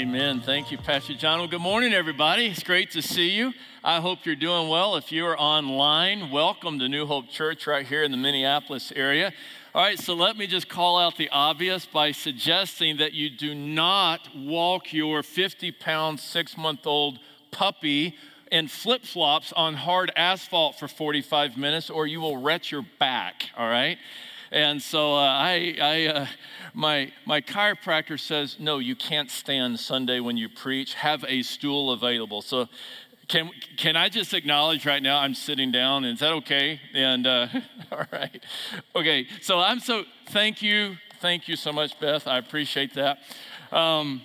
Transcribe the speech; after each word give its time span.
Amen. 0.00 0.40
Thank 0.40 0.72
you, 0.72 0.78
Pastor 0.78 1.12
John. 1.12 1.40
Well, 1.40 1.48
good 1.48 1.60
morning, 1.60 1.92
everybody. 1.92 2.46
It's 2.46 2.62
great 2.62 2.90
to 2.92 3.02
see 3.02 3.32
you. 3.32 3.52
I 3.84 4.00
hope 4.00 4.24
you're 4.24 4.34
doing 4.34 4.70
well. 4.70 4.96
If 4.96 5.12
you 5.12 5.26
are 5.26 5.38
online, 5.38 6.30
welcome 6.30 6.78
to 6.78 6.88
New 6.88 7.04
Hope 7.04 7.28
Church 7.28 7.66
right 7.66 7.84
here 7.84 8.02
in 8.02 8.10
the 8.10 8.16
Minneapolis 8.16 8.94
area. 8.96 9.30
All 9.74 9.82
right, 9.82 9.98
so 9.98 10.14
let 10.14 10.38
me 10.38 10.46
just 10.46 10.70
call 10.70 10.98
out 10.98 11.18
the 11.18 11.28
obvious 11.28 11.84
by 11.84 12.12
suggesting 12.12 12.96
that 12.96 13.12
you 13.12 13.28
do 13.28 13.54
not 13.54 14.34
walk 14.34 14.90
your 14.90 15.22
50 15.22 15.70
pound, 15.72 16.18
six 16.18 16.56
month 16.56 16.86
old 16.86 17.18
puppy 17.50 18.16
in 18.50 18.68
flip 18.68 19.04
flops 19.04 19.52
on 19.52 19.74
hard 19.74 20.10
asphalt 20.16 20.78
for 20.78 20.88
45 20.88 21.58
minutes, 21.58 21.90
or 21.90 22.06
you 22.06 22.22
will 22.22 22.38
wreck 22.38 22.70
your 22.70 22.86
back, 22.98 23.50
all 23.54 23.68
right? 23.68 23.98
And 24.50 24.82
so 24.82 25.14
uh, 25.14 25.18
I, 25.20 25.76
I 25.80 26.06
uh, 26.06 26.26
my, 26.74 27.12
my 27.24 27.40
chiropractor 27.40 28.18
says, 28.18 28.56
no, 28.58 28.78
you 28.78 28.96
can't 28.96 29.30
stand 29.30 29.78
Sunday 29.78 30.20
when 30.20 30.36
you 30.36 30.48
preach. 30.48 30.94
Have 30.94 31.24
a 31.28 31.42
stool 31.42 31.92
available. 31.92 32.42
So 32.42 32.68
can, 33.28 33.50
can 33.76 33.96
I 33.96 34.08
just 34.08 34.34
acknowledge 34.34 34.84
right 34.86 35.02
now 35.02 35.20
I'm 35.20 35.34
sitting 35.34 35.70
down? 35.70 36.04
Is 36.04 36.18
that 36.18 36.32
okay? 36.32 36.80
And 36.94 37.26
uh, 37.26 37.46
all 37.92 38.04
right. 38.12 38.42
Okay, 38.96 39.28
so 39.40 39.60
I'm 39.60 39.78
so, 39.78 40.04
thank 40.30 40.62
you. 40.62 40.96
Thank 41.20 41.46
you 41.46 41.54
so 41.54 41.72
much, 41.72 41.98
Beth. 42.00 42.26
I 42.26 42.38
appreciate 42.38 42.94
that. 42.94 43.18
Um, 43.70 44.22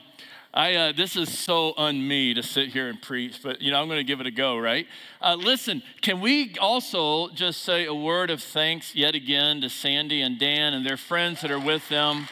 I, 0.56 0.74
uh, 0.76 0.92
this 0.94 1.18
is 1.18 1.38
so 1.38 1.74
un 1.76 2.08
me 2.08 2.34
to 2.34 2.42
sit 2.42 2.70
here 2.70 2.88
and 2.88 3.02
preach, 3.02 3.44
but 3.44 3.62
you 3.62 3.72
know, 3.72 3.82
I'm 3.82 3.88
going 3.88 4.00
to 4.00 4.06
give 4.06 4.22
it 4.22 4.26
a 4.26 4.32
go, 4.32 4.58
right? 4.58 4.88
Uh, 5.20 5.36
listen, 5.36 5.84
can 6.00 6.22
we 6.22 6.56
also 6.62 7.28
just 7.32 7.64
say 7.64 7.84
a 7.86 7.94
word 7.94 8.30
of 8.30 8.42
thanks 8.42 8.96
yet 8.96 9.16
again 9.16 9.60
to 9.60 9.70
Sandy 9.70 10.22
and 10.22 10.40
Dan 10.40 10.74
and 10.74 10.86
their 10.86 10.96
friends 10.96 11.42
that 11.42 11.52
are 11.52 11.60
with 11.60 11.90
them? 11.90 12.30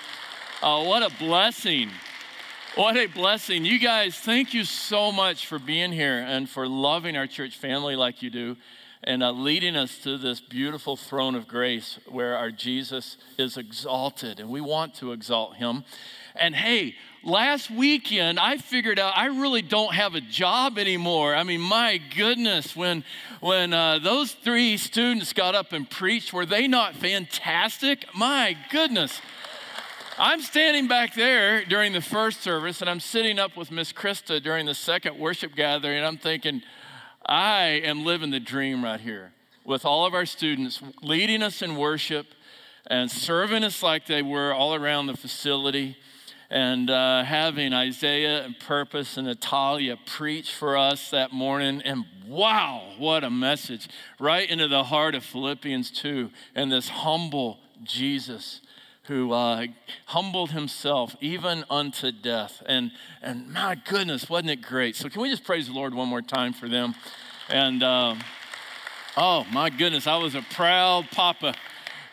Uh, 0.62 0.86
what 0.86 1.04
a 1.04 1.14
blessing. 1.18 1.90
What 2.76 2.96
a 2.96 3.08
blessing. 3.08 3.66
You 3.66 3.78
guys, 3.78 4.16
thank 4.16 4.54
you 4.54 4.64
so 4.64 5.12
much 5.12 5.46
for 5.46 5.60
being 5.60 5.92
here 5.92 6.20
and 6.26 6.50
for 6.50 6.66
loving 6.66 7.18
our 7.18 7.28
church 7.28 7.58
family 7.58 7.98
like 7.98 8.22
you 8.22 8.30
do 8.30 8.56
and 9.04 9.22
uh, 9.22 9.32
leading 9.32 9.76
us 9.76 9.98
to 9.98 10.18
this 10.18 10.40
beautiful 10.40 10.96
throne 10.96 11.36
of 11.36 11.46
grace 11.46 12.00
where 12.08 12.38
our 12.38 12.52
Jesus 12.52 13.18
is 13.38 13.58
exalted 13.58 14.40
and 14.40 14.50
we 14.50 14.62
want 14.62 14.96
to 14.96 15.12
exalt 15.12 15.58
him. 15.58 15.84
And 16.36 16.56
hey, 16.56 16.96
last 17.24 17.72
weekend 17.72 18.40
I 18.40 18.58
figured 18.58 19.00
out 19.00 19.18
I 19.18 19.28
really 19.28 19.62
don't 19.62 19.94
have 19.94 20.16
a 20.16 20.22
job 20.22 20.78
anymore. 20.78 21.36
I 21.36 21.44
mean, 21.44 21.62
my 21.62 22.00
goodness, 22.16 22.76
when 22.76 23.04
when 23.40 23.74
uh, 23.74 24.00
those 24.00 24.34
three 24.34 24.78
students 24.78 25.34
got 25.34 25.56
up 25.56 25.74
and 25.74 25.90
preached, 25.90 26.34
were 26.34 26.46
they 26.46 26.68
not 26.68 26.96
fantastic? 26.96 28.06
My 28.16 28.58
goodness. 28.72 29.22
I'm 30.18 30.42
standing 30.42 30.88
back 30.88 31.16
there 31.16 31.66
during 31.66 31.92
the 31.92 32.02
first 32.02 32.42
service, 32.42 32.82
and 32.82 32.90
I'm 32.90 33.00
sitting 33.00 33.40
up 33.40 33.58
with 33.58 33.72
Miss 33.72 33.92
Krista 33.92 34.42
during 34.42 34.68
the 34.68 34.76
second 34.76 35.18
worship 35.18 35.56
gathering, 35.56 35.98
and 35.98 36.06
I'm 36.06 36.18
thinking, 36.18 36.62
I 37.26 37.82
am 37.84 38.06
living 38.06 38.30
the 38.30 38.40
dream 38.40 38.84
right 38.84 39.00
here 39.00 39.32
with 39.66 39.86
all 39.86 40.06
of 40.06 40.14
our 40.14 40.28
students 40.28 40.82
leading 41.02 41.42
us 41.42 41.64
in 41.64 41.78
worship 41.78 42.28
and 42.86 43.10
serving 43.10 43.64
us 43.64 43.82
like 43.82 44.06
they 44.06 44.22
were 44.22 44.54
all 44.54 44.76
around 44.76 45.08
the 45.08 45.18
facility 45.18 45.98
and 46.54 46.92
uh, 46.92 47.24
having 47.24 47.74
Isaiah 47.74 48.44
and 48.44 48.58
Purpose 48.60 49.18
and 49.18 49.26
Natalia 49.26 49.98
preach 50.06 50.54
for 50.54 50.78
us 50.78 51.10
that 51.10 51.34
morning. 51.34 51.82
And 51.82 52.06
wow, 52.28 52.94
what 53.00 53.24
a 53.24 53.32
message! 53.32 53.90
Right 54.20 54.48
into 54.48 54.68
the 54.68 54.84
heart 54.84 55.16
of 55.16 55.26
Philippians 55.26 55.90
2 55.90 56.30
and 56.54 56.72
this 56.72 56.90
humble 56.90 57.58
Jesus 57.84 58.62
who 59.06 59.32
uh, 59.32 59.66
humbled 60.06 60.52
himself 60.52 61.16
even 61.20 61.66
unto 61.72 62.12
death. 62.12 62.62
And, 62.68 62.92
and 63.24 63.52
my 63.52 63.74
goodness, 63.74 64.30
wasn't 64.30 64.52
it 64.52 64.62
great? 64.62 64.96
So, 64.96 65.10
can 65.10 65.24
we 65.24 65.32
just 65.32 65.44
praise 65.44 65.66
the 65.66 65.74
Lord 65.74 65.96
one 65.96 66.08
more 66.08 66.22
time 66.22 66.54
for 66.54 66.70
them? 66.70 66.94
And 67.50 67.82
uh, 67.82 68.14
oh, 69.18 69.44
my 69.52 69.72
goodness, 69.72 70.06
I 70.06 70.18
was 70.18 70.36
a 70.36 70.44
proud 70.54 71.10
papa 71.10 71.56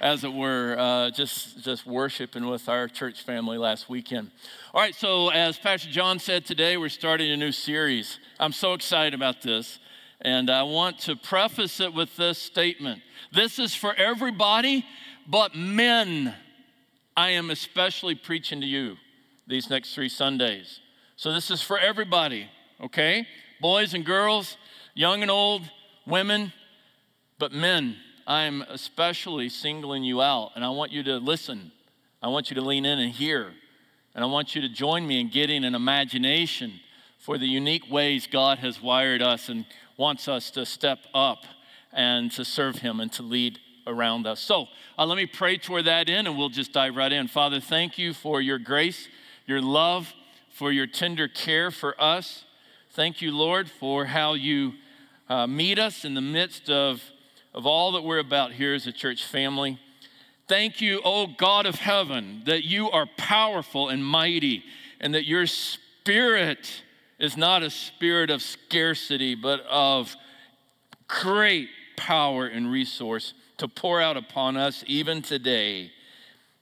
as 0.00 0.24
it 0.24 0.32
were, 0.32 0.76
uh, 0.78 1.10
just, 1.10 1.62
just 1.62 1.86
worshiping 1.86 2.46
with 2.46 2.68
our 2.68 2.88
church 2.88 3.22
family 3.22 3.58
last 3.58 3.88
weekend. 3.88 4.30
All 4.72 4.80
right, 4.80 4.94
so 4.94 5.28
as 5.28 5.58
Pastor 5.58 5.90
John 5.90 6.18
said 6.18 6.46
today, 6.46 6.76
we're 6.78 6.88
starting 6.88 7.30
a 7.30 7.36
new 7.36 7.52
series. 7.52 8.18
I'm 8.38 8.52
so 8.52 8.72
excited 8.72 9.12
about 9.14 9.42
this. 9.42 9.78
And 10.22 10.50
I 10.50 10.62
want 10.64 10.98
to 11.00 11.16
preface 11.16 11.80
it 11.80 11.94
with 11.94 12.14
this 12.16 12.38
statement 12.38 13.00
This 13.32 13.58
is 13.58 13.74
for 13.74 13.94
everybody, 13.94 14.84
but 15.26 15.54
men. 15.54 16.34
I 17.16 17.30
am 17.30 17.50
especially 17.50 18.14
preaching 18.14 18.60
to 18.62 18.66
you 18.66 18.96
these 19.46 19.68
next 19.68 19.94
three 19.94 20.08
Sundays. 20.08 20.80
So 21.16 21.32
this 21.32 21.50
is 21.50 21.60
for 21.60 21.78
everybody, 21.78 22.48
okay? 22.80 23.26
Boys 23.60 23.92
and 23.92 24.06
girls, 24.06 24.56
young 24.94 25.20
and 25.20 25.30
old, 25.30 25.62
women, 26.06 26.52
but 27.38 27.52
men. 27.52 27.96
I'm 28.30 28.62
especially 28.68 29.48
singling 29.48 30.04
you 30.04 30.22
out, 30.22 30.52
and 30.54 30.64
I 30.64 30.68
want 30.68 30.92
you 30.92 31.02
to 31.02 31.16
listen. 31.16 31.72
I 32.22 32.28
want 32.28 32.48
you 32.48 32.54
to 32.54 32.60
lean 32.60 32.86
in 32.86 33.00
and 33.00 33.10
hear. 33.10 33.50
And 34.14 34.22
I 34.22 34.28
want 34.28 34.54
you 34.54 34.62
to 34.62 34.68
join 34.68 35.04
me 35.04 35.20
in 35.20 35.30
getting 35.30 35.64
an 35.64 35.74
imagination 35.74 36.78
for 37.18 37.38
the 37.38 37.46
unique 37.46 37.90
ways 37.90 38.28
God 38.30 38.58
has 38.58 38.80
wired 38.80 39.20
us 39.20 39.48
and 39.48 39.66
wants 39.96 40.28
us 40.28 40.52
to 40.52 40.64
step 40.64 41.00
up 41.12 41.38
and 41.92 42.30
to 42.30 42.44
serve 42.44 42.76
Him 42.76 43.00
and 43.00 43.10
to 43.14 43.24
lead 43.24 43.58
around 43.84 44.28
us. 44.28 44.38
So 44.38 44.66
uh, 44.96 45.06
let 45.06 45.16
me 45.16 45.26
pray 45.26 45.58
toward 45.58 45.86
that 45.86 46.08
in, 46.08 46.28
and 46.28 46.38
we'll 46.38 46.50
just 46.50 46.72
dive 46.72 46.94
right 46.94 47.12
in. 47.12 47.26
Father, 47.26 47.58
thank 47.58 47.98
you 47.98 48.14
for 48.14 48.40
your 48.40 48.60
grace, 48.60 49.08
your 49.44 49.60
love, 49.60 50.14
for 50.52 50.70
your 50.70 50.86
tender 50.86 51.26
care 51.26 51.72
for 51.72 52.00
us. 52.00 52.44
Thank 52.90 53.22
you, 53.22 53.36
Lord, 53.36 53.68
for 53.68 54.04
how 54.04 54.34
you 54.34 54.74
uh, 55.28 55.48
meet 55.48 55.80
us 55.80 56.04
in 56.04 56.14
the 56.14 56.20
midst 56.20 56.70
of 56.70 57.02
of 57.54 57.66
all 57.66 57.92
that 57.92 58.02
we're 58.02 58.18
about 58.18 58.52
here 58.52 58.74
as 58.74 58.86
a 58.86 58.92
church 58.92 59.24
family. 59.24 59.78
Thank 60.48 60.80
you, 60.80 61.00
O 61.04 61.26
God 61.26 61.66
of 61.66 61.76
heaven, 61.76 62.42
that 62.46 62.64
you 62.64 62.90
are 62.90 63.06
powerful 63.16 63.88
and 63.88 64.04
mighty, 64.04 64.64
and 65.00 65.14
that 65.14 65.26
your 65.26 65.46
spirit 65.46 66.82
is 67.18 67.36
not 67.36 67.62
a 67.62 67.70
spirit 67.70 68.30
of 68.30 68.42
scarcity, 68.42 69.34
but 69.34 69.60
of 69.68 70.16
great 71.06 71.68
power 71.96 72.46
and 72.46 72.70
resource 72.70 73.34
to 73.58 73.68
pour 73.68 74.00
out 74.00 74.16
upon 74.16 74.56
us 74.56 74.82
even 74.86 75.22
today 75.22 75.92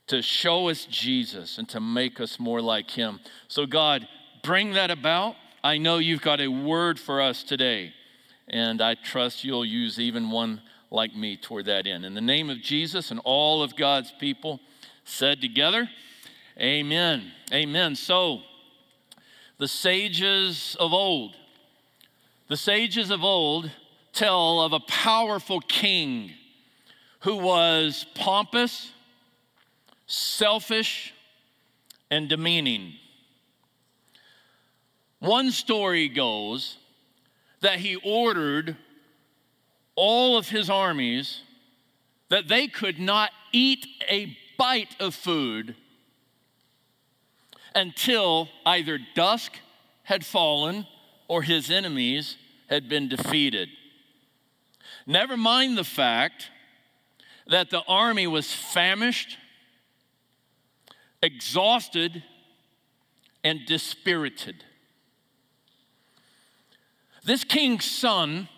to 0.08 0.22
show 0.22 0.68
us 0.68 0.86
Jesus 0.86 1.58
and 1.58 1.68
to 1.68 1.80
make 1.80 2.18
us 2.20 2.40
more 2.40 2.60
like 2.60 2.90
him. 2.90 3.20
So, 3.46 3.66
God, 3.66 4.08
bring 4.42 4.72
that 4.72 4.90
about. 4.90 5.36
I 5.62 5.78
know 5.78 5.98
you've 5.98 6.22
got 6.22 6.40
a 6.40 6.48
word 6.48 6.98
for 6.98 7.20
us 7.20 7.42
today, 7.42 7.92
and 8.48 8.80
I 8.80 8.94
trust 8.94 9.44
you'll 9.44 9.64
use 9.64 10.00
even 10.00 10.30
one 10.30 10.62
like 10.90 11.14
me 11.14 11.36
toward 11.36 11.66
that 11.66 11.86
end. 11.86 12.04
In 12.04 12.14
the 12.14 12.20
name 12.20 12.50
of 12.50 12.60
Jesus 12.60 13.10
and 13.10 13.20
all 13.24 13.62
of 13.62 13.76
God's 13.76 14.12
people 14.18 14.60
said 15.04 15.40
together, 15.40 15.88
Amen. 16.58 17.30
Amen. 17.52 17.94
So, 17.94 18.40
the 19.58 19.68
sages 19.68 20.76
of 20.80 20.92
old, 20.92 21.36
the 22.48 22.56
sages 22.56 23.10
of 23.10 23.22
old 23.22 23.70
tell 24.12 24.60
of 24.60 24.72
a 24.72 24.80
powerful 24.80 25.60
king 25.60 26.32
who 27.20 27.36
was 27.36 28.06
pompous, 28.14 28.92
selfish, 30.06 31.14
and 32.10 32.28
demeaning. 32.28 32.94
One 35.20 35.50
story 35.50 36.08
goes 36.08 36.76
that 37.60 37.78
he 37.78 37.96
ordered 37.96 38.76
all 40.00 40.36
of 40.36 40.50
his 40.50 40.70
armies 40.70 41.40
that 42.28 42.46
they 42.46 42.68
could 42.68 43.00
not 43.00 43.32
eat 43.50 43.84
a 44.08 44.36
bite 44.56 44.94
of 45.00 45.12
food 45.12 45.74
until 47.74 48.48
either 48.64 49.00
dusk 49.16 49.58
had 50.04 50.24
fallen 50.24 50.86
or 51.26 51.42
his 51.42 51.68
enemies 51.68 52.36
had 52.68 52.88
been 52.88 53.08
defeated. 53.08 53.68
Never 55.04 55.36
mind 55.36 55.76
the 55.76 55.82
fact 55.82 56.48
that 57.48 57.70
the 57.70 57.82
army 57.88 58.28
was 58.28 58.52
famished, 58.52 59.36
exhausted, 61.20 62.22
and 63.42 63.66
dispirited. 63.66 64.62
This 67.24 67.42
king's 67.42 67.84
son 67.84 68.48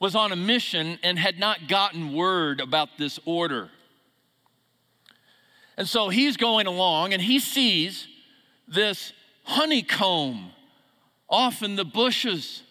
was 0.00 0.14
on 0.14 0.32
a 0.32 0.36
mission 0.36 0.98
and 1.02 1.18
had 1.18 1.38
not 1.38 1.68
gotten 1.68 2.12
word 2.12 2.60
about 2.60 2.98
this 2.98 3.18
order. 3.24 3.68
And 5.76 5.88
so 5.88 6.08
he's 6.08 6.36
going 6.36 6.66
along 6.66 7.12
and 7.12 7.22
he 7.22 7.38
sees 7.38 8.06
this 8.66 9.12
honeycomb 9.44 10.50
off 11.28 11.62
in 11.62 11.76
the 11.76 11.84
bushes. 11.84 12.62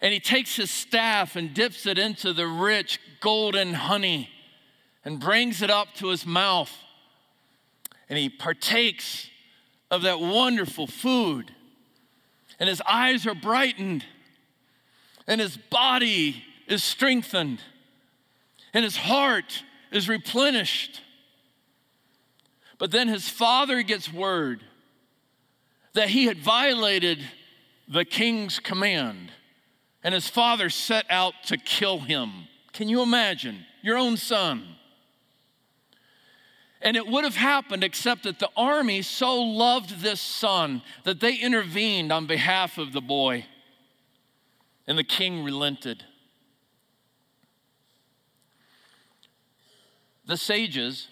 And 0.00 0.12
he 0.12 0.20
takes 0.20 0.56
his 0.56 0.70
staff 0.70 1.36
and 1.36 1.52
dips 1.52 1.86
it 1.86 1.98
into 1.98 2.32
the 2.32 2.46
rich 2.46 2.98
golden 3.20 3.74
honey 3.74 4.30
and 5.04 5.20
brings 5.20 5.62
it 5.62 5.70
up 5.70 5.88
to 5.96 6.08
his 6.08 6.24
mouth. 6.26 6.72
And 8.08 8.18
he 8.18 8.28
partakes 8.28 9.28
of 9.90 10.02
that 10.02 10.20
wonderful 10.20 10.86
food. 10.86 11.52
And 12.58 12.68
his 12.68 12.82
eyes 12.82 13.26
are 13.26 13.34
brightened, 13.34 14.04
and 15.30 15.40
his 15.40 15.56
body 15.56 16.42
is 16.66 16.82
strengthened, 16.82 17.62
and 18.74 18.82
his 18.82 18.96
heart 18.96 19.62
is 19.92 20.08
replenished. 20.08 21.02
But 22.78 22.90
then 22.90 23.06
his 23.06 23.28
father 23.28 23.82
gets 23.82 24.12
word 24.12 24.64
that 25.92 26.08
he 26.08 26.24
had 26.24 26.38
violated 26.38 27.20
the 27.86 28.04
king's 28.04 28.58
command, 28.58 29.30
and 30.02 30.14
his 30.14 30.28
father 30.28 30.68
set 30.68 31.06
out 31.08 31.34
to 31.44 31.56
kill 31.56 32.00
him. 32.00 32.48
Can 32.72 32.88
you 32.88 33.00
imagine? 33.00 33.64
Your 33.82 33.98
own 33.98 34.16
son. 34.16 34.66
And 36.82 36.96
it 36.96 37.06
would 37.06 37.22
have 37.22 37.36
happened 37.36 37.84
except 37.84 38.24
that 38.24 38.40
the 38.40 38.50
army 38.56 39.02
so 39.02 39.40
loved 39.40 40.00
this 40.00 40.20
son 40.20 40.82
that 41.04 41.20
they 41.20 41.36
intervened 41.36 42.10
on 42.10 42.26
behalf 42.26 42.78
of 42.78 42.92
the 42.92 43.00
boy. 43.00 43.46
And 44.90 44.98
the 44.98 45.04
king 45.04 45.44
relented. 45.44 46.02
The 50.26 50.36
sages 50.36 51.06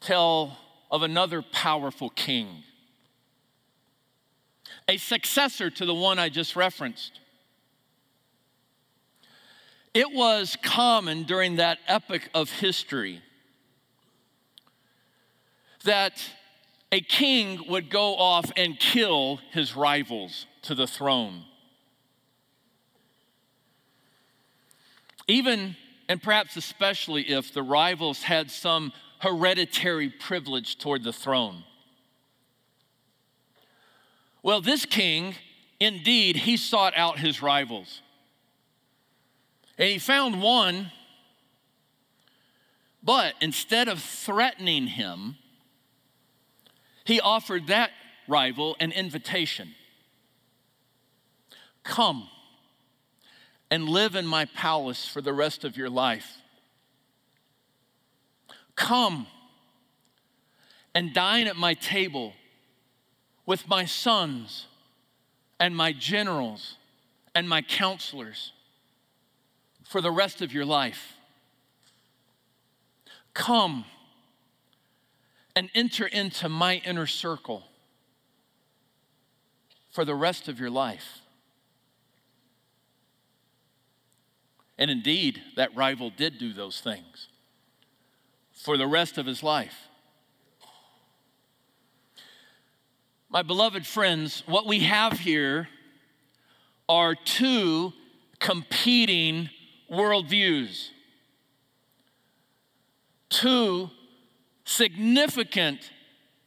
tell 0.00 0.56
of 0.88 1.02
another 1.02 1.42
powerful 1.42 2.10
king, 2.10 2.62
a 4.86 4.98
successor 4.98 5.68
to 5.68 5.84
the 5.84 5.92
one 5.92 6.20
I 6.20 6.28
just 6.28 6.54
referenced. 6.54 7.18
It 9.92 10.12
was 10.12 10.56
common 10.62 11.24
during 11.24 11.56
that 11.56 11.78
epoch 11.88 12.30
of 12.34 12.52
history 12.52 13.20
that 15.82 16.22
a 16.92 17.00
king 17.00 17.64
would 17.68 17.90
go 17.90 18.14
off 18.14 18.52
and 18.56 18.78
kill 18.78 19.40
his 19.50 19.74
rivals 19.74 20.46
to 20.62 20.76
the 20.76 20.86
throne. 20.86 21.42
Even 25.28 25.76
and 26.08 26.22
perhaps 26.22 26.56
especially 26.56 27.30
if 27.30 27.52
the 27.52 27.62
rivals 27.62 28.22
had 28.22 28.50
some 28.50 28.92
hereditary 29.20 30.08
privilege 30.08 30.78
toward 30.78 31.04
the 31.04 31.12
throne. 31.12 31.64
Well, 34.42 34.62
this 34.62 34.86
king, 34.86 35.34
indeed, 35.78 36.36
he 36.36 36.56
sought 36.56 36.94
out 36.96 37.18
his 37.18 37.42
rivals. 37.42 38.00
And 39.76 39.90
he 39.90 39.98
found 39.98 40.40
one, 40.40 40.90
but 43.02 43.34
instead 43.40 43.88
of 43.88 44.00
threatening 44.00 44.86
him, 44.86 45.36
he 47.04 47.20
offered 47.20 47.66
that 47.66 47.90
rival 48.26 48.76
an 48.80 48.92
invitation 48.92 49.74
Come 51.84 52.28
and 53.70 53.88
live 53.88 54.14
in 54.14 54.26
my 54.26 54.44
palace 54.46 55.06
for 55.06 55.20
the 55.20 55.32
rest 55.32 55.64
of 55.64 55.76
your 55.76 55.90
life. 55.90 56.38
Come 58.74 59.26
and 60.94 61.12
dine 61.12 61.46
at 61.46 61.56
my 61.56 61.74
table 61.74 62.32
with 63.44 63.68
my 63.68 63.84
sons 63.84 64.66
and 65.60 65.76
my 65.76 65.92
generals 65.92 66.76
and 67.34 67.48
my 67.48 67.62
counselors 67.62 68.52
for 69.84 70.00
the 70.00 70.10
rest 70.10 70.42
of 70.42 70.52
your 70.52 70.64
life. 70.64 71.14
Come 73.34 73.84
and 75.54 75.70
enter 75.74 76.06
into 76.06 76.48
my 76.48 76.76
inner 76.84 77.06
circle 77.06 77.64
for 79.90 80.04
the 80.04 80.14
rest 80.14 80.48
of 80.48 80.60
your 80.60 80.70
life. 80.70 81.20
And 84.78 84.90
indeed, 84.90 85.42
that 85.56 85.74
rival 85.74 86.10
did 86.10 86.38
do 86.38 86.52
those 86.52 86.80
things 86.80 87.28
for 88.52 88.76
the 88.76 88.86
rest 88.86 89.18
of 89.18 89.26
his 89.26 89.42
life. 89.42 89.88
My 93.28 93.42
beloved 93.42 93.86
friends, 93.86 94.42
what 94.46 94.66
we 94.66 94.80
have 94.80 95.18
here 95.18 95.68
are 96.88 97.14
two 97.14 97.92
competing 98.38 99.50
worldviews, 99.90 100.88
two 103.28 103.90
significant 104.64 105.90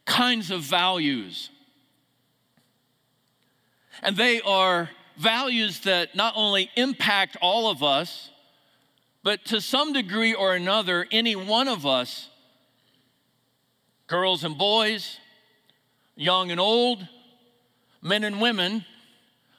kinds 0.04 0.50
of 0.50 0.62
values. 0.62 1.50
And 4.02 4.16
they 4.16 4.40
are 4.40 4.90
values 5.16 5.80
that 5.80 6.14
not 6.14 6.34
only 6.36 6.70
impact 6.76 7.36
all 7.40 7.70
of 7.70 7.82
us, 7.82 8.30
but 9.22 9.44
to 9.46 9.60
some 9.60 9.92
degree 9.92 10.34
or 10.34 10.54
another, 10.54 11.06
any 11.10 11.36
one 11.36 11.68
of 11.68 11.86
us, 11.86 12.28
girls 14.06 14.44
and 14.44 14.58
boys, 14.58 15.18
young 16.16 16.50
and 16.50 16.60
old, 16.60 17.06
men 18.00 18.24
and 18.24 18.40
women, 18.40 18.84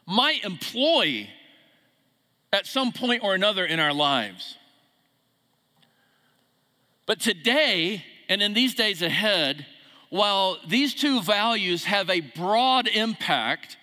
might 0.06 0.44
employ 0.44 1.28
at 2.52 2.66
some 2.66 2.92
point 2.92 3.22
or 3.24 3.34
another 3.34 3.64
in 3.64 3.80
our 3.80 3.92
lives. 3.92 4.56
But 7.06 7.20
today, 7.20 8.04
and 8.28 8.42
in 8.42 8.54
these 8.54 8.74
days 8.74 9.02
ahead, 9.02 9.66
while 10.10 10.58
these 10.66 10.94
two 10.94 11.20
values 11.22 11.84
have 11.84 12.08
a 12.08 12.20
broad 12.20 12.86
impact, 12.86 13.76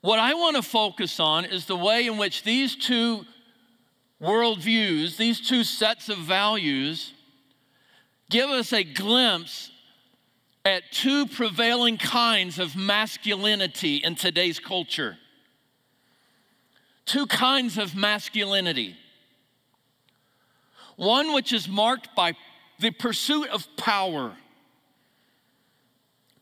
what 0.00 0.18
I 0.18 0.34
want 0.34 0.56
to 0.56 0.62
focus 0.62 1.20
on 1.20 1.44
is 1.44 1.66
the 1.66 1.76
way 1.76 2.06
in 2.06 2.16
which 2.16 2.42
these 2.42 2.74
two 2.74 3.26
worldviews, 4.20 5.16
these 5.16 5.40
two 5.40 5.64
sets 5.64 6.08
of 6.08 6.18
values, 6.18 7.12
give 8.30 8.48
us 8.50 8.72
a 8.72 8.84
glimpse 8.84 9.70
at 10.64 10.82
two 10.90 11.26
prevailing 11.26 11.98
kinds 11.98 12.58
of 12.58 12.76
masculinity 12.76 13.96
in 13.96 14.14
today's 14.14 14.58
culture. 14.58 15.16
Two 17.06 17.26
kinds 17.26 17.78
of 17.78 17.94
masculinity. 17.94 18.96
One 20.96 21.32
which 21.32 21.52
is 21.52 21.66
marked 21.66 22.14
by 22.14 22.34
the 22.78 22.90
pursuit 22.90 23.48
of 23.48 23.66
power, 23.76 24.36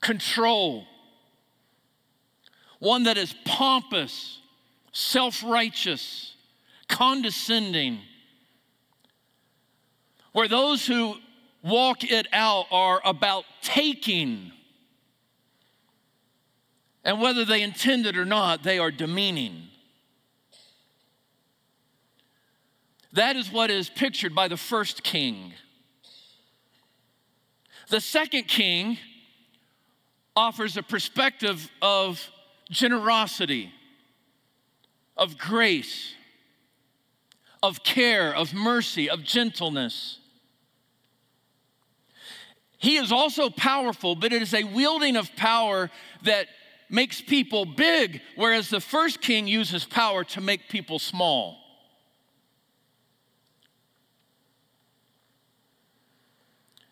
control, 0.01 0.85
one 2.79 3.05
that 3.05 3.19
is 3.19 3.35
pompous, 3.45 4.39
self 4.93 5.43
righteous, 5.43 6.35
condescending, 6.89 7.99
where 10.33 10.49
those 10.49 10.87
who 10.87 11.17
walk 11.63 12.05
it 12.05 12.27
out 12.33 12.67
are 12.71 13.01
about 13.05 13.45
taking. 13.63 14.53
And 17.05 17.21
whether 17.21 17.45
they 17.45 17.63
intend 17.63 18.07
it 18.07 18.19
or 18.19 18.27
not, 18.27 18.63
they 18.63 18.79
are 18.79 18.91
demeaning. 18.91 19.69
That 23.13 23.37
is 23.37 23.51
what 23.51 23.71
is 23.71 23.89
pictured 23.89 24.35
by 24.35 24.49
the 24.49 24.57
first 24.57 25.03
king. 25.03 25.55
The 27.89 28.01
second 28.01 28.49
king 28.49 28.99
offers 30.37 30.77
a 30.77 30.83
perspective 30.83 31.71
of 31.81 32.31
generosity, 32.71 33.73
of 35.17 35.39
grace, 35.39 36.15
of 37.63 37.83
care, 37.83 38.35
of 38.35 38.55
mercy, 38.55 39.11
of 39.11 39.25
gentleness. 39.25 40.19
He 42.79 42.97
is 42.97 43.11
also 43.11 43.51
powerful, 43.51 44.15
but 44.15 44.33
it 44.33 44.41
is 44.41 44.55
a 44.55 44.63
wielding 44.65 45.17
of 45.17 45.35
power 45.35 45.91
that 46.23 46.47
makes 46.89 47.21
people 47.21 47.65
big, 47.65 48.21
whereas 48.37 48.71
the 48.71 48.81
first 48.81 49.21
king 49.21 49.47
uses 49.47 49.85
power 49.85 50.25
to 50.25 50.41
make 50.41 50.69
people 50.69 50.99
small. 50.99 51.59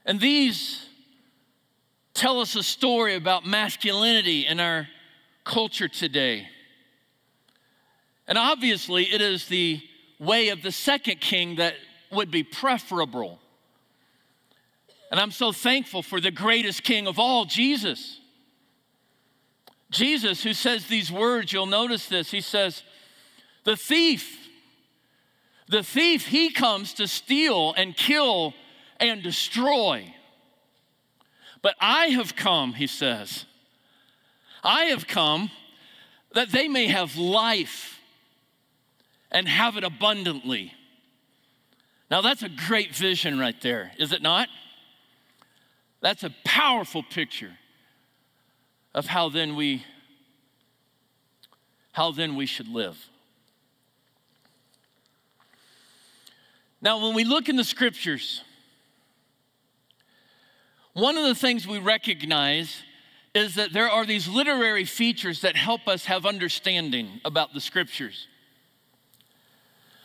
And 0.04 0.20
these 0.20 0.86
tell 2.14 2.40
us 2.40 2.54
a 2.56 2.62
story 2.62 3.14
about 3.14 3.44
masculinity 3.44 4.46
in 4.46 4.60
our 4.60 4.88
culture 5.46 5.88
today. 5.88 6.48
And 8.28 8.36
obviously, 8.36 9.04
it 9.04 9.22
is 9.22 9.46
the 9.46 9.80
way 10.18 10.48
of 10.48 10.62
the 10.62 10.72
second 10.72 11.20
king 11.20 11.56
that 11.56 11.74
would 12.10 12.30
be 12.30 12.42
preferable. 12.42 13.38
And 15.10 15.20
I'm 15.20 15.30
so 15.30 15.52
thankful 15.52 16.02
for 16.02 16.20
the 16.20 16.32
greatest 16.32 16.82
king 16.82 17.06
of 17.06 17.18
all, 17.18 17.44
Jesus. 17.44 18.20
Jesus, 19.90 20.42
who 20.42 20.52
says 20.52 20.86
these 20.86 21.12
words, 21.12 21.52
you'll 21.52 21.66
notice 21.66 22.08
this. 22.08 22.30
He 22.30 22.40
says, 22.40 22.82
The 23.64 23.76
thief, 23.76 24.48
the 25.68 25.84
thief, 25.84 26.26
he 26.26 26.50
comes 26.50 26.92
to 26.94 27.06
steal 27.06 27.72
and 27.76 27.96
kill 27.96 28.52
and 28.98 29.22
destroy. 29.22 30.12
But 31.62 31.76
I 31.80 32.06
have 32.08 32.34
come, 32.34 32.72
he 32.74 32.88
says. 32.88 33.44
I 34.66 34.86
have 34.86 35.06
come 35.06 35.52
that 36.34 36.50
they 36.50 36.66
may 36.66 36.88
have 36.88 37.16
life 37.16 38.00
and 39.30 39.46
have 39.46 39.76
it 39.76 39.84
abundantly. 39.84 40.74
Now, 42.10 42.20
that's 42.20 42.42
a 42.42 42.48
great 42.48 42.94
vision 42.94 43.38
right 43.38 43.58
there, 43.62 43.92
is 43.96 44.12
it 44.12 44.22
not? 44.22 44.48
That's 46.00 46.24
a 46.24 46.34
powerful 46.44 47.04
picture 47.04 47.52
of 48.92 49.06
how 49.06 49.28
then 49.28 49.54
we 49.54 49.84
how 51.92 52.10
then 52.10 52.36
we 52.36 52.44
should 52.44 52.68
live. 52.68 53.08
Now, 56.82 57.02
when 57.02 57.14
we 57.14 57.24
look 57.24 57.48
in 57.48 57.56
the 57.56 57.64
scriptures, 57.64 58.42
one 60.92 61.16
of 61.16 61.24
the 61.24 61.34
things 61.34 61.66
we 61.66 61.78
recognize 61.78 62.82
is 63.36 63.56
that 63.56 63.72
there 63.72 63.90
are 63.90 64.06
these 64.06 64.26
literary 64.26 64.84
features 64.84 65.42
that 65.42 65.56
help 65.56 65.86
us 65.86 66.06
have 66.06 66.24
understanding 66.24 67.20
about 67.24 67.52
the 67.52 67.60
scriptures. 67.60 68.28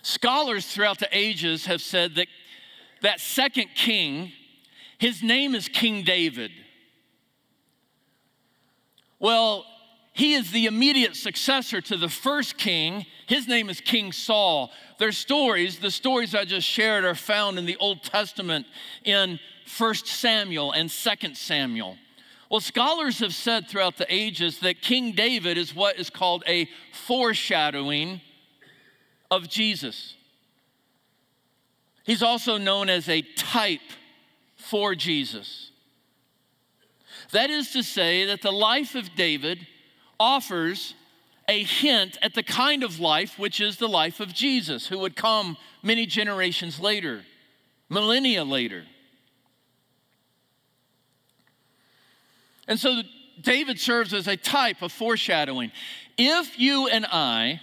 Scholars 0.02 0.66
throughout 0.66 1.00
the 1.00 1.08
ages 1.12 1.66
have 1.66 1.82
said 1.82 2.16
that 2.16 2.28
that 3.02 3.20
second 3.20 3.70
king, 3.76 4.32
his 4.98 5.24
name 5.24 5.56
is 5.56 5.68
King 5.70 6.04
David. 6.04 6.52
Well, 9.18 9.66
he 10.14 10.34
is 10.34 10.52
the 10.52 10.66
immediate 10.66 11.16
successor 11.16 11.80
to 11.82 11.96
the 11.96 12.10
first 12.10 12.58
king. 12.58 13.06
His 13.28 13.48
name 13.48 13.70
is 13.70 13.80
King 13.80 14.12
Saul. 14.12 14.72
Their 15.00 15.14
stories, 15.14 15.80
the 15.80 15.92
stories 15.92 16.36
I 16.36 16.44
just 16.44 16.68
shared, 16.68 17.06
are 17.06 17.16
found 17.16 17.58
in 17.58 17.66
the 17.66 17.78
Old 17.78 18.04
Testament 18.04 18.66
in 19.06 19.40
1 19.78 19.96
Samuel 19.96 20.74
and 20.74 20.90
2 20.90 21.36
Samuel. 21.36 21.98
Well, 22.52 22.60
scholars 22.60 23.20
have 23.20 23.34
said 23.34 23.70
throughout 23.70 23.96
the 23.96 24.14
ages 24.14 24.60
that 24.60 24.82
King 24.82 25.14
David 25.14 25.58
is 25.58 25.74
what 25.74 25.98
is 25.98 26.10
called 26.10 26.44
a 26.46 26.68
foreshadowing 26.92 28.20
of 29.32 29.48
Jesus. 29.48 30.18
He's 32.04 32.22
also 32.22 32.58
known 32.58 32.90
as 32.90 33.08
a 33.08 33.22
type 33.22 33.80
for 34.58 34.96
Jesus. 34.96 35.72
That 37.32 37.50
is 37.50 37.72
to 37.72 37.84
say, 37.84 38.26
that 38.26 38.42
the 38.42 38.52
life 38.52 38.96
of 38.96 39.16
David 39.16 39.66
offers 40.20 40.94
a 41.48 41.64
hint 41.64 42.18
at 42.22 42.34
the 42.34 42.44
kind 42.44 42.84
of 42.84 43.00
life 43.00 43.40
which 43.40 43.62
is 43.62 43.78
the 43.78 43.88
life 43.88 44.20
of 44.20 44.34
Jesus, 44.34 44.88
who 44.88 45.00
would 45.00 45.16
come 45.16 45.56
many 45.82 46.06
generations 46.06 46.82
later, 46.82 47.24
millennia 47.88 48.44
later. 48.44 48.84
And 52.68 52.80
so 52.80 53.02
David 53.40 53.80
serves 53.80 54.14
as 54.14 54.28
a 54.28 54.38
type 54.38 54.82
of 54.82 54.92
foreshadowing. 54.92 55.72
If 56.18 56.60
you 56.60 56.88
and 56.88 57.06
I 57.06 57.62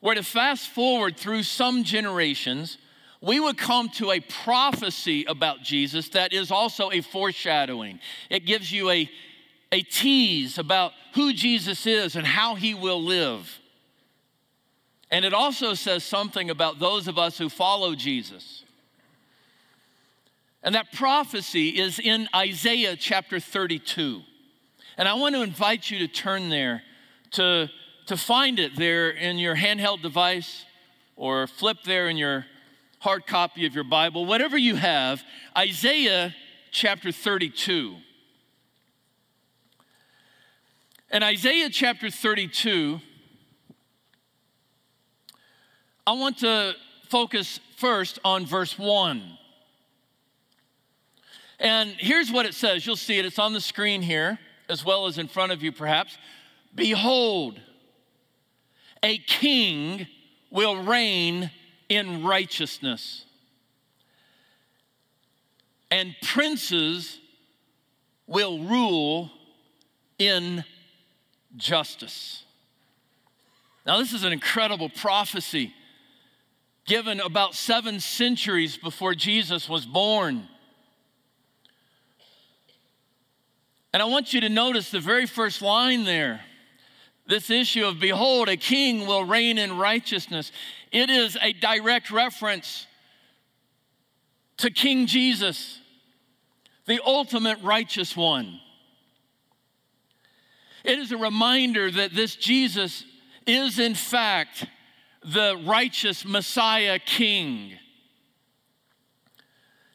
were 0.00 0.14
to 0.14 0.22
fast 0.22 0.68
forward 0.68 1.16
through 1.16 1.42
some 1.42 1.82
generations, 1.82 2.78
we 3.20 3.40
would 3.40 3.56
come 3.56 3.88
to 3.90 4.10
a 4.12 4.20
prophecy 4.20 5.24
about 5.24 5.62
Jesus 5.62 6.10
that 6.10 6.32
is 6.32 6.50
also 6.50 6.90
a 6.90 7.00
foreshadowing. 7.00 8.00
It 8.28 8.44
gives 8.44 8.70
you 8.70 8.90
a, 8.90 9.10
a 9.72 9.82
tease 9.82 10.58
about 10.58 10.92
who 11.14 11.32
Jesus 11.32 11.86
is 11.86 12.16
and 12.16 12.26
how 12.26 12.54
he 12.54 12.74
will 12.74 13.02
live. 13.02 13.60
And 15.10 15.24
it 15.24 15.32
also 15.32 15.74
says 15.74 16.04
something 16.04 16.50
about 16.50 16.78
those 16.78 17.08
of 17.08 17.18
us 17.18 17.38
who 17.38 17.48
follow 17.48 17.94
Jesus. 17.94 18.63
And 20.64 20.74
that 20.74 20.92
prophecy 20.92 21.68
is 21.78 21.98
in 21.98 22.26
Isaiah 22.34 22.96
chapter 22.96 23.38
32. 23.38 24.22
And 24.96 25.06
I 25.06 25.12
want 25.12 25.34
to 25.34 25.42
invite 25.42 25.90
you 25.90 25.98
to 25.98 26.08
turn 26.08 26.48
there 26.48 26.82
to, 27.32 27.68
to 28.06 28.16
find 28.16 28.58
it 28.58 28.74
there 28.74 29.10
in 29.10 29.36
your 29.36 29.56
handheld 29.56 30.00
device 30.00 30.64
or 31.16 31.46
flip 31.46 31.78
there 31.84 32.08
in 32.08 32.16
your 32.16 32.46
hard 33.00 33.26
copy 33.26 33.66
of 33.66 33.74
your 33.74 33.84
Bible, 33.84 34.24
whatever 34.24 34.56
you 34.56 34.76
have, 34.76 35.22
Isaiah 35.56 36.34
chapter 36.70 37.12
32. 37.12 37.96
In 41.12 41.22
Isaiah 41.22 41.68
chapter 41.68 42.08
32, 42.08 43.00
I 46.06 46.12
want 46.12 46.38
to 46.38 46.74
focus 47.10 47.60
first 47.76 48.18
on 48.24 48.46
verse 48.46 48.78
1. 48.78 49.38
And 51.64 51.96
here's 51.98 52.30
what 52.30 52.44
it 52.44 52.52
says. 52.52 52.86
You'll 52.86 52.94
see 52.94 53.18
it, 53.18 53.24
it's 53.24 53.38
on 53.38 53.54
the 53.54 53.60
screen 53.60 54.02
here, 54.02 54.38
as 54.68 54.84
well 54.84 55.06
as 55.06 55.16
in 55.16 55.28
front 55.28 55.50
of 55.50 55.62
you, 55.62 55.72
perhaps. 55.72 56.18
Behold, 56.74 57.58
a 59.02 59.16
king 59.16 60.06
will 60.50 60.76
reign 60.82 61.50
in 61.88 62.22
righteousness, 62.22 63.24
and 65.90 66.14
princes 66.22 67.18
will 68.26 68.58
rule 68.58 69.30
in 70.18 70.64
justice. 71.56 72.44
Now, 73.86 73.98
this 73.98 74.12
is 74.12 74.22
an 74.22 74.32
incredible 74.32 74.90
prophecy 74.90 75.72
given 76.84 77.20
about 77.20 77.54
seven 77.54 78.00
centuries 78.00 78.76
before 78.76 79.14
Jesus 79.14 79.66
was 79.66 79.86
born. 79.86 80.48
And 83.94 84.02
I 84.02 84.06
want 84.06 84.34
you 84.34 84.40
to 84.40 84.48
notice 84.48 84.90
the 84.90 84.98
very 84.98 85.24
first 85.24 85.62
line 85.62 86.02
there 86.02 86.40
this 87.28 87.48
issue 87.48 87.86
of, 87.86 88.00
Behold, 88.00 88.48
a 88.48 88.56
king 88.56 89.06
will 89.06 89.24
reign 89.24 89.56
in 89.56 89.78
righteousness. 89.78 90.50
It 90.90 91.08
is 91.08 91.38
a 91.40 91.52
direct 91.52 92.10
reference 92.10 92.88
to 94.58 94.70
King 94.70 95.06
Jesus, 95.06 95.80
the 96.86 97.00
ultimate 97.06 97.62
righteous 97.62 98.16
one. 98.16 98.58
It 100.82 100.98
is 100.98 101.12
a 101.12 101.16
reminder 101.16 101.88
that 101.88 102.14
this 102.14 102.34
Jesus 102.34 103.04
is, 103.46 103.78
in 103.78 103.94
fact, 103.94 104.66
the 105.22 105.56
righteous 105.64 106.26
Messiah 106.26 106.98
King. 106.98 107.78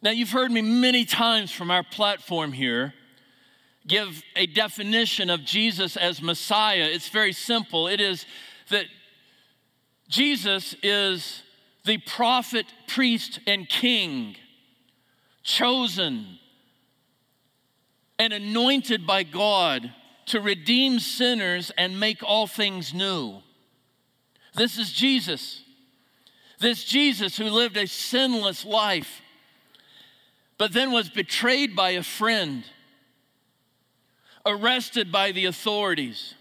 Now, 0.01 0.11
you've 0.11 0.31
heard 0.31 0.51
me 0.51 0.61
many 0.61 1.03
times 1.03 1.51
from 1.51 1.69
our 1.69 1.83
platform 1.83 2.53
here 2.53 2.93
give 3.89 4.23
a 4.35 4.45
definition 4.45 5.29
of 5.29 5.43
Jesus 5.43 5.97
as 5.97 6.21
Messiah, 6.21 6.87
it's 6.89 7.09
very 7.09 7.33
simple. 7.33 7.87
It 7.87 7.99
is 7.99 8.25
that 8.69 8.85
Jesus 10.07 10.75
is 10.81 11.43
the 11.83 11.97
prophet, 11.97 12.67
priest, 12.87 13.39
and 13.47 13.67
king, 13.67 14.35
chosen 15.43 16.37
and 18.17 18.33
anointed 18.33 19.07
by 19.07 19.23
God 19.23 19.93
to 20.27 20.39
redeem 20.39 20.99
sinners 20.99 21.71
and 21.77 21.99
make 21.99 22.21
all 22.21 22.45
things 22.45 22.93
new. 22.93 23.41
This 24.55 24.77
is 24.77 24.91
Jesus. 24.91 25.63
This 26.59 26.83
Jesus 26.83 27.37
who 27.37 27.45
lived 27.45 27.77
a 27.77 27.87
sinless 27.87 28.65
life, 28.65 29.21
but 30.57 30.73
then 30.73 30.91
was 30.91 31.09
betrayed 31.09 31.75
by 31.75 31.91
a 31.91 32.03
friend 32.03 32.65
arrested 34.49 35.11
by 35.11 35.31
the 35.31 35.45
authorities, 35.45 36.33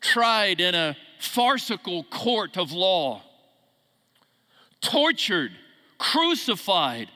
tried 0.00 0.60
in 0.60 0.74
a 0.74 0.96
farcical 1.18 2.04
court 2.04 2.56
of 2.56 2.72
law, 2.72 3.22
tortured, 4.80 5.52
crucified, 5.98 7.08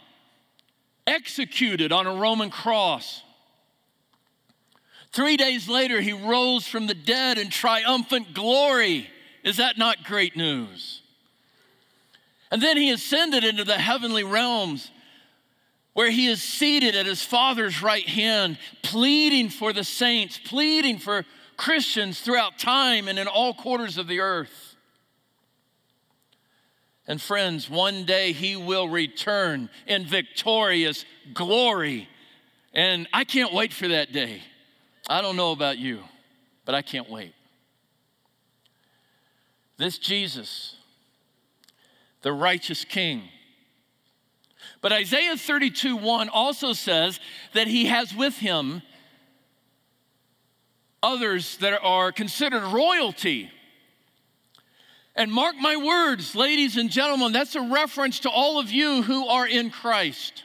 executed 1.07 1.93
on 1.93 2.07
a 2.07 2.15
Roman 2.15 2.51
cross. 2.51 3.23
Three 5.13 5.37
days 5.37 5.69
later, 5.69 6.01
he 6.01 6.13
rose 6.13 6.67
from 6.67 6.87
the 6.87 6.95
dead 6.95 7.39
in 7.39 7.49
triumphant 7.49 8.35
glory. 8.35 9.09
Is 9.45 9.57
that 9.57 9.79
not 9.79 10.05
great 10.05 10.37
news? 10.37 11.03
And 12.51 12.63
then 12.63 12.77
he 12.77 12.91
ascended 12.91 13.45
into 13.45 13.65
the 13.65 13.75
heavenly 13.75 14.25
realms 14.25 14.91
where 15.97 16.11
he 16.11 16.27
is 16.27 16.43
seated 16.43 16.95
at 16.95 17.07
his 17.07 17.23
Father's 17.23 17.81
right 17.81 18.07
hand, 18.07 18.59
pleading 18.83 19.49
for 19.49 19.73
the 19.73 19.83
saints, 19.83 20.39
pleading 20.45 20.99
for 20.99 21.25
Christians 21.57 22.21
throughout 22.21 22.59
time 22.59 23.09
and 23.09 23.19
in 23.19 23.27
all 23.27 23.55
quarters 23.55 23.97
of 23.97 24.07
the 24.07 24.21
earth. 24.21 24.77
And 27.07 27.19
friends, 27.19 27.71
one 27.71 28.05
day 28.05 28.33
he 28.33 28.57
will 28.57 28.87
return 28.87 29.71
in 29.87 30.05
victorious 30.05 31.07
glory. 31.33 32.11
And 32.75 33.09
I 33.11 33.25
can't 33.25 33.55
wait 33.55 33.73
for 33.73 33.89
that 33.89 34.13
day. 34.13 34.43
I 35.09 35.23
don't 35.23 35.37
know 35.37 35.53
about 35.53 35.79
you, 35.79 36.01
but 36.67 36.75
I 36.75 36.83
can't 36.83 37.09
wait. 37.09 37.33
This 39.79 39.97
Jesus, 39.97 40.77
the 42.21 42.35
righteous 42.35 42.85
King, 42.85 43.23
But 44.87 44.93
Isaiah 44.93 45.37
32 45.37 45.97
1 45.97 46.29
also 46.29 46.73
says 46.73 47.19
that 47.55 47.67
he 47.67 47.87
has 47.87 48.15
with 48.15 48.39
him 48.39 48.83
others 51.03 51.57
that 51.57 51.81
are 51.83 52.13
considered 52.13 52.63
royalty. 52.63 53.51
And 55.17 55.33
mark 55.33 55.57
my 55.57 55.75
words, 55.75 56.37
ladies 56.37 56.77
and 56.77 56.89
gentlemen, 56.89 57.33
that's 57.33 57.57
a 57.57 57.63
reference 57.63 58.21
to 58.21 58.31
all 58.31 58.61
of 58.61 58.71
you 58.71 59.03
who 59.03 59.27
are 59.27 59.49
in 59.49 59.71
Christ. 59.71 60.45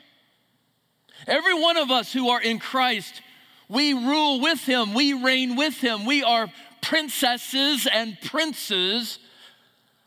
Every 1.27 1.53
one 1.53 1.77
of 1.77 1.91
us 1.91 2.12
who 2.12 2.29
are 2.29 2.41
in 2.41 2.57
Christ, 2.57 3.21
we 3.69 3.93
rule 3.93 4.41
with 4.41 4.65
him, 4.65 4.95
we 4.95 5.13
reign 5.13 5.55
with 5.55 5.79
him, 5.79 6.03
we 6.03 6.24
are 6.24 6.51
princesses 6.81 7.86
and 7.86 8.19
princes 8.21 9.19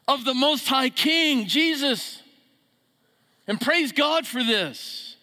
of 0.08 0.24
the 0.24 0.34
Most 0.34 0.66
High 0.66 0.90
King, 0.90 1.46
Jesus. 1.46 2.20
And 3.46 3.60
praise 3.60 3.92
God 3.92 4.26
for 4.26 4.42
this. 4.42 5.16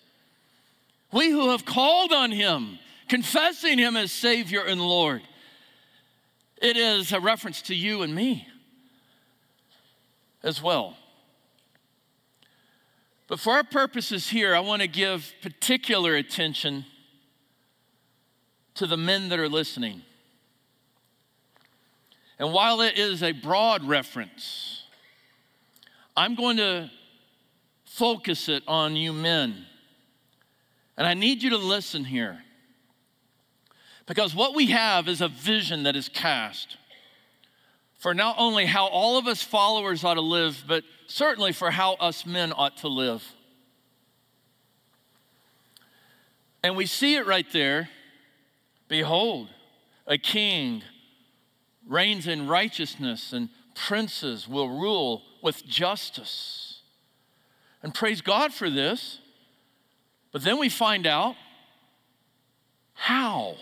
We 1.11 1.29
who 1.29 1.49
have 1.49 1.65
called 1.65 2.13
on 2.13 2.31
him, 2.31 2.79
confessing 3.07 3.77
him 3.77 3.97
as 3.97 4.11
Savior 4.11 4.61
and 4.61 4.79
Lord, 4.81 5.21
it 6.61 6.77
is 6.77 7.11
a 7.11 7.19
reference 7.19 7.61
to 7.63 7.75
you 7.75 8.03
and 8.03 8.13
me 8.13 8.47
as 10.43 10.61
well. 10.61 10.95
But 13.27 13.39
for 13.39 13.53
our 13.53 13.63
purposes 13.63 14.29
here, 14.29 14.53
I 14.53 14.59
want 14.59 14.81
to 14.81 14.87
give 14.87 15.33
particular 15.41 16.15
attention 16.15 16.85
to 18.75 18.85
the 18.85 18.97
men 18.97 19.29
that 19.29 19.39
are 19.39 19.49
listening. 19.49 20.01
And 22.37 22.51
while 22.53 22.81
it 22.81 22.97
is 22.97 23.23
a 23.23 23.31
broad 23.31 23.83
reference, 23.83 24.83
I'm 26.15 26.35
going 26.35 26.57
to 26.57 26.89
focus 27.95 28.47
it 28.47 28.63
on 28.67 28.95
you 28.95 29.11
men. 29.11 29.65
And 30.97 31.05
I 31.05 31.13
need 31.13 31.43
you 31.43 31.51
to 31.51 31.57
listen 31.57 32.05
here. 32.05 32.39
Because 34.05 34.33
what 34.33 34.55
we 34.55 34.67
have 34.67 35.07
is 35.07 35.21
a 35.21 35.27
vision 35.27 35.83
that 35.83 35.95
is 35.95 36.09
cast 36.09 36.77
for 37.99 38.13
not 38.13 38.35
only 38.39 38.65
how 38.65 38.87
all 38.87 39.17
of 39.17 39.27
us 39.27 39.43
followers 39.43 40.03
ought 40.03 40.15
to 40.15 40.21
live, 40.21 40.63
but 40.67 40.83
certainly 41.07 41.51
for 41.51 41.69
how 41.69 41.93
us 41.93 42.25
men 42.25 42.51
ought 42.55 42.77
to 42.77 42.87
live. 42.87 43.23
And 46.63 46.75
we 46.75 46.85
see 46.85 47.15
it 47.15 47.27
right 47.27 47.45
there. 47.51 47.89
Behold, 48.87 49.49
a 50.07 50.17
king 50.17 50.81
reigns 51.87 52.27
in 52.27 52.47
righteousness, 52.47 53.33
and 53.33 53.49
princes 53.75 54.47
will 54.47 54.69
rule 54.69 55.23
with 55.43 55.65
justice. 55.65 56.70
And 57.83 57.93
praise 57.93 58.21
God 58.21 58.53
for 58.53 58.69
this. 58.69 59.19
But 60.31 60.43
then 60.43 60.59
we 60.59 60.69
find 60.69 61.05
out 61.05 61.35
how. 62.93 63.55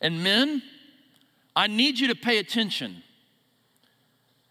And 0.00 0.22
men, 0.22 0.62
I 1.54 1.66
need 1.66 1.98
you 1.98 2.08
to 2.08 2.14
pay 2.14 2.38
attention. 2.38 3.02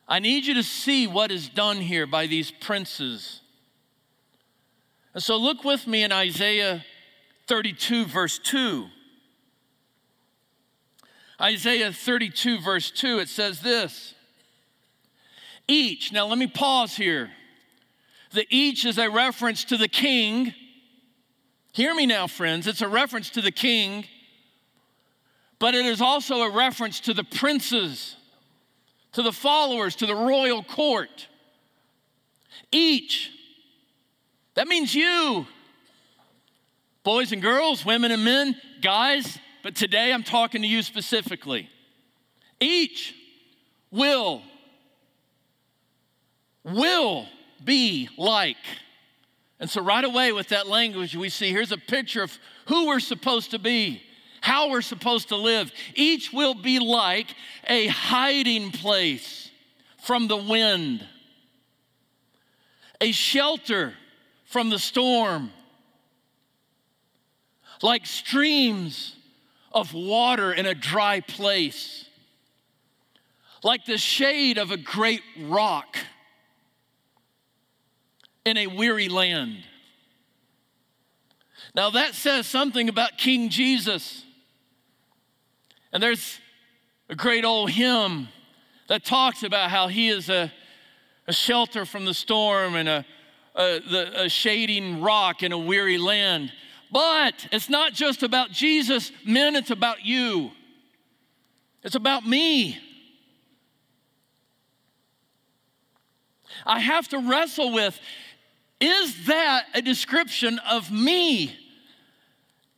I 0.07 0.19
need 0.19 0.45
you 0.45 0.55
to 0.55 0.63
see 0.63 1.05
what 1.05 1.31
is 1.31 1.49
done 1.49 1.77
here 1.77 2.07
by 2.07 2.25
these 2.25 2.51
princes. 2.51 3.41
And 5.13 5.21
so 5.21 5.37
look 5.37 5.63
with 5.63 5.85
me 5.85 6.03
in 6.03 6.11
Isaiah 6.11 6.83
32, 7.47 8.05
verse 8.05 8.39
2. 8.39 8.87
Isaiah 11.41 11.93
32, 11.93 12.59
verse 12.59 12.91
2, 12.91 13.19
it 13.19 13.29
says 13.29 13.61
this 13.61 14.13
Each, 15.67 16.11
now 16.11 16.27
let 16.27 16.37
me 16.37 16.47
pause 16.47 16.95
here. 16.95 17.31
The 18.31 18.45
each 18.49 18.85
is 18.85 18.97
a 18.97 19.09
reference 19.09 19.63
to 19.65 19.77
the 19.77 19.87
king. 19.87 20.53
Hear 21.71 21.93
me 21.95 22.05
now, 22.05 22.27
friends. 22.27 22.67
It's 22.67 22.81
a 22.81 22.87
reference 22.87 23.29
to 23.31 23.41
the 23.41 23.51
king 23.51 24.05
but 25.59 25.75
it 25.75 25.85
is 25.85 26.01
also 26.01 26.41
a 26.41 26.49
reference 26.49 27.01
to 27.01 27.13
the 27.13 27.25
princes, 27.25 28.15
to 29.11 29.21
the 29.21 29.33
followers, 29.33 29.95
to 29.97 30.05
the 30.05 30.15
royal 30.15 30.63
court. 30.63 31.27
Each. 32.71 33.29
That 34.55 34.67
means 34.67 34.95
you, 34.95 35.45
boys 37.03 37.31
and 37.31 37.41
girls, 37.41 37.85
women 37.85 38.11
and 38.11 38.23
men, 38.23 38.55
guys, 38.81 39.37
but 39.63 39.75
today 39.75 40.13
I'm 40.13 40.23
talking 40.23 40.61
to 40.61 40.67
you 40.67 40.81
specifically. 40.81 41.69
Each 42.59 43.13
will, 43.91 44.41
will 46.63 47.27
be 47.63 48.09
like. 48.17 48.57
And 49.59 49.69
so, 49.69 49.81
right 49.81 50.03
away, 50.03 50.31
with 50.31 50.49
that 50.49 50.67
language, 50.67 51.15
we 51.15 51.29
see 51.29 51.51
here's 51.51 51.71
a 51.71 51.77
picture 51.77 52.23
of 52.23 52.37
who 52.67 52.87
we're 52.87 52.99
supposed 52.99 53.51
to 53.51 53.59
be 53.59 54.01
how 54.41 54.69
we're 54.69 54.81
supposed 54.81 55.29
to 55.29 55.35
live. 55.35 55.71
Each 55.95 56.31
will 56.31 56.53
be 56.53 56.79
like 56.79 57.35
a 57.67 57.87
hiding 57.87 58.71
place 58.71 59.49
from 60.03 60.27
the 60.27 60.37
wind, 60.37 61.05
a 63.01 63.11
shelter 63.11 63.93
from 64.45 64.69
the 64.69 64.79
storm, 64.79 65.51
like 67.81 68.05
streams 68.05 69.15
of 69.71 69.93
water 69.93 70.51
in 70.51 70.65
a 70.65 70.73
dry 70.73 71.19
place, 71.19 72.05
like 73.63 73.85
the 73.85 73.97
shade 73.97 74.57
of 74.57 74.71
a 74.71 74.77
great 74.77 75.21
rock 75.43 75.97
in 78.49 78.57
a 78.57 78.67
weary 78.67 79.07
land. 79.07 79.63
Now, 81.75 81.91
that 81.91 82.15
says 82.15 82.47
something 82.47 82.89
about 82.89 83.17
King 83.17 83.49
Jesus. 83.49 84.23
And 85.93 86.01
there's 86.01 86.39
a 87.09 87.15
great 87.15 87.45
old 87.45 87.69
hymn 87.69 88.27
that 88.87 89.05
talks 89.05 89.43
about 89.43 89.69
how 89.69 89.87
he 89.87 90.09
is 90.09 90.29
a, 90.29 90.51
a 91.27 91.33
shelter 91.33 91.85
from 91.85 92.05
the 92.05 92.13
storm 92.13 92.75
and 92.75 92.89
a, 92.89 93.05
a, 93.55 93.79
the, 93.79 94.23
a 94.23 94.29
shading 94.29 95.01
rock 95.01 95.43
in 95.43 95.51
a 95.51 95.57
weary 95.57 95.99
land. 95.99 96.51
But 96.91 97.47
it's 97.51 97.69
not 97.69 97.93
just 97.93 98.23
about 98.23 98.49
Jesus, 98.49 99.11
men, 99.23 99.55
it's 99.55 99.69
about 99.69 100.03
you. 100.03 100.51
It's 101.83 101.95
about 101.95 102.25
me. 102.25 102.79
I 106.65 106.79
have 106.79 107.07
to 107.09 107.19
wrestle 107.19 107.71
with 107.71 107.99
is 108.79 109.25
that 109.25 109.65
a 109.73 109.81
description 109.81 110.59
of 110.59 110.91
me 110.91 111.55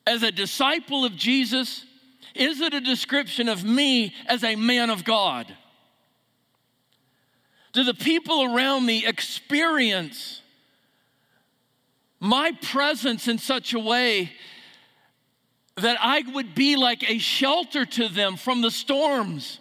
as 0.08 0.24
a 0.24 0.32
disciple 0.32 1.06
of 1.06 1.16
Jesus? 1.16 1.86
Is 2.34 2.60
it 2.62 2.74
a 2.74 2.82
description 2.82 3.48
of 3.48 3.64
me 3.64 4.14
as 4.26 4.44
a 4.44 4.56
man 4.56 4.90
of 4.90 5.04
God? 5.04 5.56
Do 7.74 7.84
the 7.84 7.94
people 7.94 8.54
around 8.54 8.86
me 8.86 9.06
experience 9.06 10.42
my 12.20 12.52
presence 12.62 13.28
in 13.28 13.38
such 13.38 13.74
a 13.74 13.80
way 13.80 14.32
that 15.78 15.98
I 16.02 16.24
would 16.34 16.54
be 16.54 16.76
like 16.76 17.10
a 17.10 17.18
shelter 17.18 17.86
to 17.86 18.10
them 18.10 18.36
from 18.38 18.62
the 18.62 18.72
storms? 18.72 19.60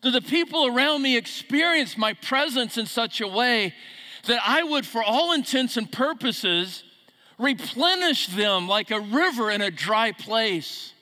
Do 0.00 0.10
the 0.10 0.22
people 0.22 0.66
around 0.66 1.02
me 1.02 1.16
experience 1.16 1.98
my 1.98 2.12
presence 2.12 2.78
in 2.78 2.86
such 2.86 3.20
a 3.20 3.26
way 3.26 3.74
that 4.26 4.40
I 4.44 4.62
would, 4.62 4.86
for 4.86 5.02
all 5.02 5.32
intents 5.32 5.76
and 5.76 5.90
purposes, 5.90 6.82
replenish 7.38 8.26
them 8.28 8.68
like 8.68 8.90
a 8.90 9.00
river 9.00 9.50
in 9.50 9.62
a 9.62 9.70
dry 9.70 10.12
place? 10.12 10.92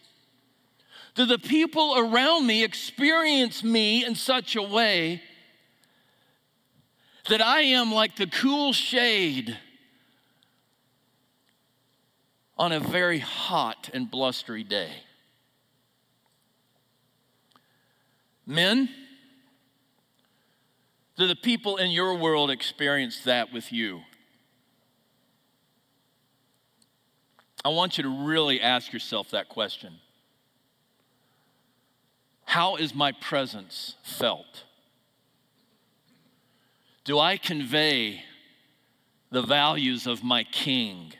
Do 1.14 1.24
the 1.24 1.38
people 1.38 1.94
around 1.96 2.46
me 2.46 2.62
experience 2.62 3.64
me 3.64 4.04
in 4.04 4.14
such 4.14 4.54
a 4.54 4.62
way 4.62 5.22
that 7.28 7.40
I 7.40 7.62
am 7.62 7.90
like 7.90 8.16
the 8.16 8.26
cool 8.26 8.72
shade 8.72 9.56
on 12.58 12.72
a 12.72 12.80
very 12.80 13.18
hot 13.18 13.90
and 13.94 14.10
blustery 14.10 14.62
day? 14.62 14.90
Men, 18.46 18.88
do 21.16 21.26
the 21.26 21.36
people 21.36 21.76
in 21.76 21.90
your 21.90 22.14
world 22.14 22.50
experience 22.50 23.22
that 23.24 23.52
with 23.52 23.72
you? 23.72 24.02
I 27.64 27.70
want 27.70 27.96
you 27.96 28.04
to 28.04 28.26
really 28.26 28.60
ask 28.60 28.92
yourself 28.92 29.30
that 29.30 29.48
question. 29.48 29.94
How 32.44 32.76
is 32.76 32.94
my 32.94 33.12
presence 33.12 33.96
felt? 34.02 34.64
Do 37.04 37.18
I 37.18 37.38
convey 37.38 38.22
the 39.30 39.42
values 39.42 40.06
of 40.06 40.22
my 40.22 40.44
King, 40.44 41.12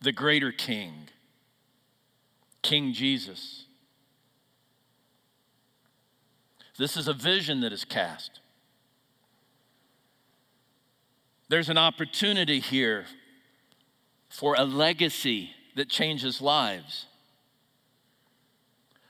the 0.00 0.12
greater 0.12 0.52
King, 0.52 1.08
King 2.62 2.92
Jesus? 2.92 3.66
This 6.78 6.96
is 6.96 7.08
a 7.08 7.12
vision 7.12 7.60
that 7.60 7.72
is 7.72 7.84
cast. 7.84 8.40
There's 11.48 11.68
an 11.68 11.78
opportunity 11.78 12.60
here 12.60 13.06
for 14.28 14.56
a 14.58 14.64
legacy 14.64 15.50
that 15.76 15.88
changes 15.88 16.40
lives. 16.40 17.06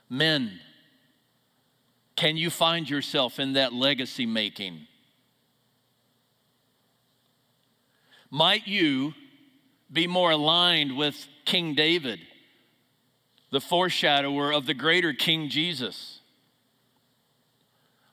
Men, 0.09 0.59
can 2.15 2.37
you 2.37 2.49
find 2.49 2.89
yourself 2.89 3.39
in 3.39 3.53
that 3.53 3.73
legacy 3.73 4.25
making? 4.25 4.87
Might 8.29 8.67
you 8.67 9.13
be 9.91 10.05
more 10.07 10.31
aligned 10.31 10.97
with 10.97 11.27
King 11.45 11.75
David, 11.75 12.19
the 13.51 13.61
foreshadower 13.61 14.51
of 14.51 14.65
the 14.65 14.73
greater 14.73 15.13
King 15.13 15.49
Jesus? 15.49 16.19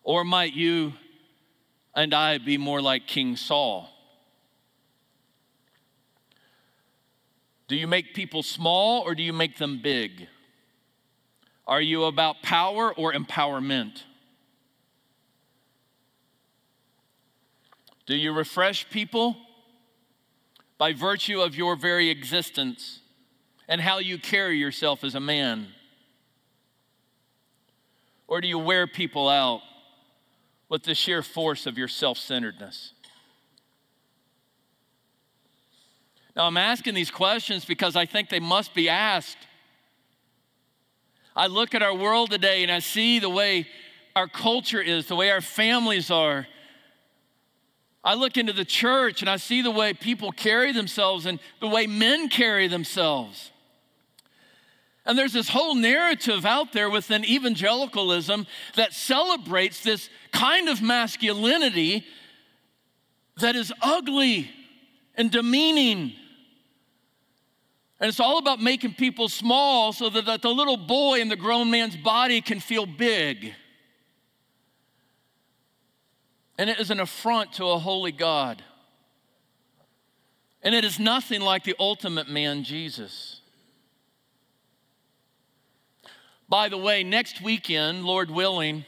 Or 0.03 0.25
might 0.25 0.55
you 0.55 0.95
and 1.95 2.15
I 2.15 2.39
be 2.39 2.59
more 2.59 2.81
like 2.81 3.07
King 3.07 3.37
Saul? 3.37 3.93
Do 7.75 7.81
you 7.81 7.89
make 7.89 8.15
people 8.15 8.45
small 8.45 9.03
or 9.03 9.17
do 9.17 9.25
you 9.25 9.33
make 9.33 9.59
them 9.59 9.81
big? 9.83 10.29
Are 11.67 11.81
you 11.81 12.05
about 12.05 12.41
power 12.41 12.95
or 12.95 13.13
empowerment? 13.13 14.05
Do 18.07 18.15
you 18.15 18.33
refresh 18.33 18.89
people 18.91 19.37
by 20.79 20.93
virtue 20.93 21.41
of 21.41 21.57
your 21.57 21.75
very 21.75 22.11
existence 22.11 23.01
and 23.67 23.81
how 23.81 23.99
you 23.99 24.19
carry 24.19 24.57
yourself 24.57 25.03
as 25.03 25.17
a 25.17 25.21
man? 25.21 25.67
Or 28.29 28.41
do 28.41 28.47
you 28.47 28.61
wear 28.61 28.87
people 28.87 29.29
out 29.29 29.63
with 30.69 30.85
the 30.85 30.95
sheer 30.95 31.23
force 31.23 31.67
of 31.67 31.77
your 31.77 31.89
self 31.89 32.19
centeredness? 32.19 32.93
Now, 36.37 36.47
I'm 36.47 36.57
asking 36.57 36.94
these 36.94 37.11
questions 37.11 37.64
because 37.64 37.94
I 37.94 38.07
think 38.07 38.29
they 38.29 38.40
must 38.40 38.75
be 38.75 38.88
asked. 38.88 39.38
I 41.37 41.47
look 41.47 41.75
at 41.75 41.83
our 41.83 41.94
world 41.94 42.31
today 42.31 42.62
and 42.62 42.73
I 42.73 42.81
see 42.81 43.18
the 43.18 43.31
way 43.31 43.66
our 44.16 44.29
culture 44.29 44.81
is, 44.81 45.07
the 45.07 45.16
way 45.16 45.31
our 45.31 45.40
families 45.40 46.11
are. 46.11 46.47
I 48.03 48.14
look 48.14 48.37
into 48.37 48.53
the 48.53 48.64
church 48.64 49.23
and 49.23 49.31
I 49.31 49.37
see 49.37 49.62
the 49.62 49.70
way 49.70 49.94
people 49.94 50.31
carry 50.31 50.73
themselves 50.73 51.27
and 51.27 51.40
the 51.61 51.68
way 51.68 51.87
men 51.87 52.29
carry 52.29 52.68
themselves. 52.68 53.51
And 55.07 55.18
there's 55.18 55.33
this 55.33 55.49
whole 55.49 55.75
narrative 55.75 56.47
out 56.47 56.73
there 56.73 56.88
within 56.88 57.25
evangelicalism 57.25 58.47
that 58.75 58.92
celebrates 58.92 59.83
this 59.83 60.09
kind 60.33 60.68
of 60.68 60.83
masculinity 60.83 62.05
that 63.38 63.57
is 63.57 63.73
ugly 63.83 64.51
and 65.14 65.31
demeaning 65.31 66.12
and 68.00 68.09
it's 68.09 68.20
all 68.20 68.38
about 68.38 68.61
making 68.61 68.94
people 68.94 69.28
small 69.28 69.92
so 69.92 70.11
that 70.11 70.42
the 70.42 70.48
little 70.48 70.76
boy 70.76 71.20
in 71.20 71.28
the 71.28 71.37
grown 71.37 71.70
man's 71.70 71.96
body 71.96 72.40
can 72.40 72.61
feel 72.61 72.87
big. 72.87 73.54
And 76.59 76.68
it 76.68 76.80
is 76.80 76.90
an 76.90 77.00
affront 77.00 77.54
to 77.54 77.66
a 77.66 77.78
holy 77.78 78.12
God. 78.12 78.62
And 80.62 80.74
it 80.74 80.85
is 80.85 80.98
nothing 80.98 81.40
like 81.40 81.64
the 81.64 81.74
ultimate 81.78 82.28
man, 82.28 82.64
Jesus. 82.64 83.40
By 86.48 86.68
the 86.68 86.78
way, 86.78 87.04
next 87.04 87.42
weekend, 87.42 88.04
Lord 88.04 88.30
willing, 88.30 88.85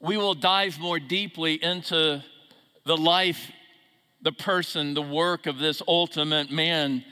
we 0.00 0.16
will 0.16 0.34
dive 0.34 0.78
more 0.78 0.98
deeply 0.98 1.62
into 1.62 2.22
the 2.84 2.96
life, 2.96 3.50
the 4.22 4.32
person, 4.32 4.94
the 4.94 5.02
work 5.02 5.46
of 5.46 5.58
this 5.58 5.82
ultimate 5.86 6.50
man 6.50 7.04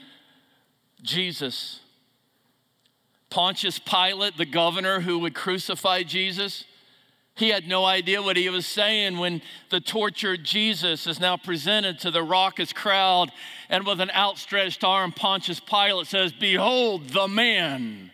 Jesus. 1.01 1.79
Pontius 3.29 3.79
Pilate, 3.79 4.37
the 4.37 4.45
governor 4.45 4.99
who 4.99 5.19
would 5.19 5.33
crucify 5.33 6.03
Jesus, 6.03 6.65
he 7.35 7.49
had 7.49 7.67
no 7.67 7.85
idea 7.85 8.21
what 8.21 8.37
he 8.37 8.49
was 8.49 8.65
saying 8.65 9.17
when 9.17 9.41
the 9.69 9.79
tortured 9.79 10.43
Jesus 10.43 11.07
is 11.07 11.19
now 11.19 11.37
presented 11.37 11.97
to 11.99 12.11
the 12.11 12.21
raucous 12.21 12.73
crowd. 12.73 13.31
And 13.69 13.85
with 13.85 14.01
an 14.01 14.11
outstretched 14.11 14.83
arm, 14.83 15.11
Pontius 15.11 15.59
Pilate 15.59 16.07
says, 16.07 16.33
Behold 16.33 17.09
the 17.09 17.27
man. 17.27 18.11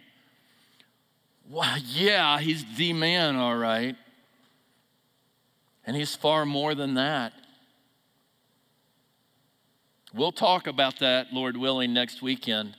Well, 1.50 1.78
yeah, 1.80 2.40
he's 2.40 2.64
the 2.78 2.94
man, 2.94 3.36
all 3.36 3.58
right. 3.58 3.96
And 5.86 5.96
he's 5.96 6.16
far 6.16 6.46
more 6.46 6.76
than 6.76 6.94
that. 6.94 7.34
We'll 10.14 10.32
talk 10.32 10.68
about 10.68 11.00
that, 11.00 11.34
Lord 11.34 11.58
willing, 11.58 11.94
next 11.94 12.22
weekend 12.22 12.76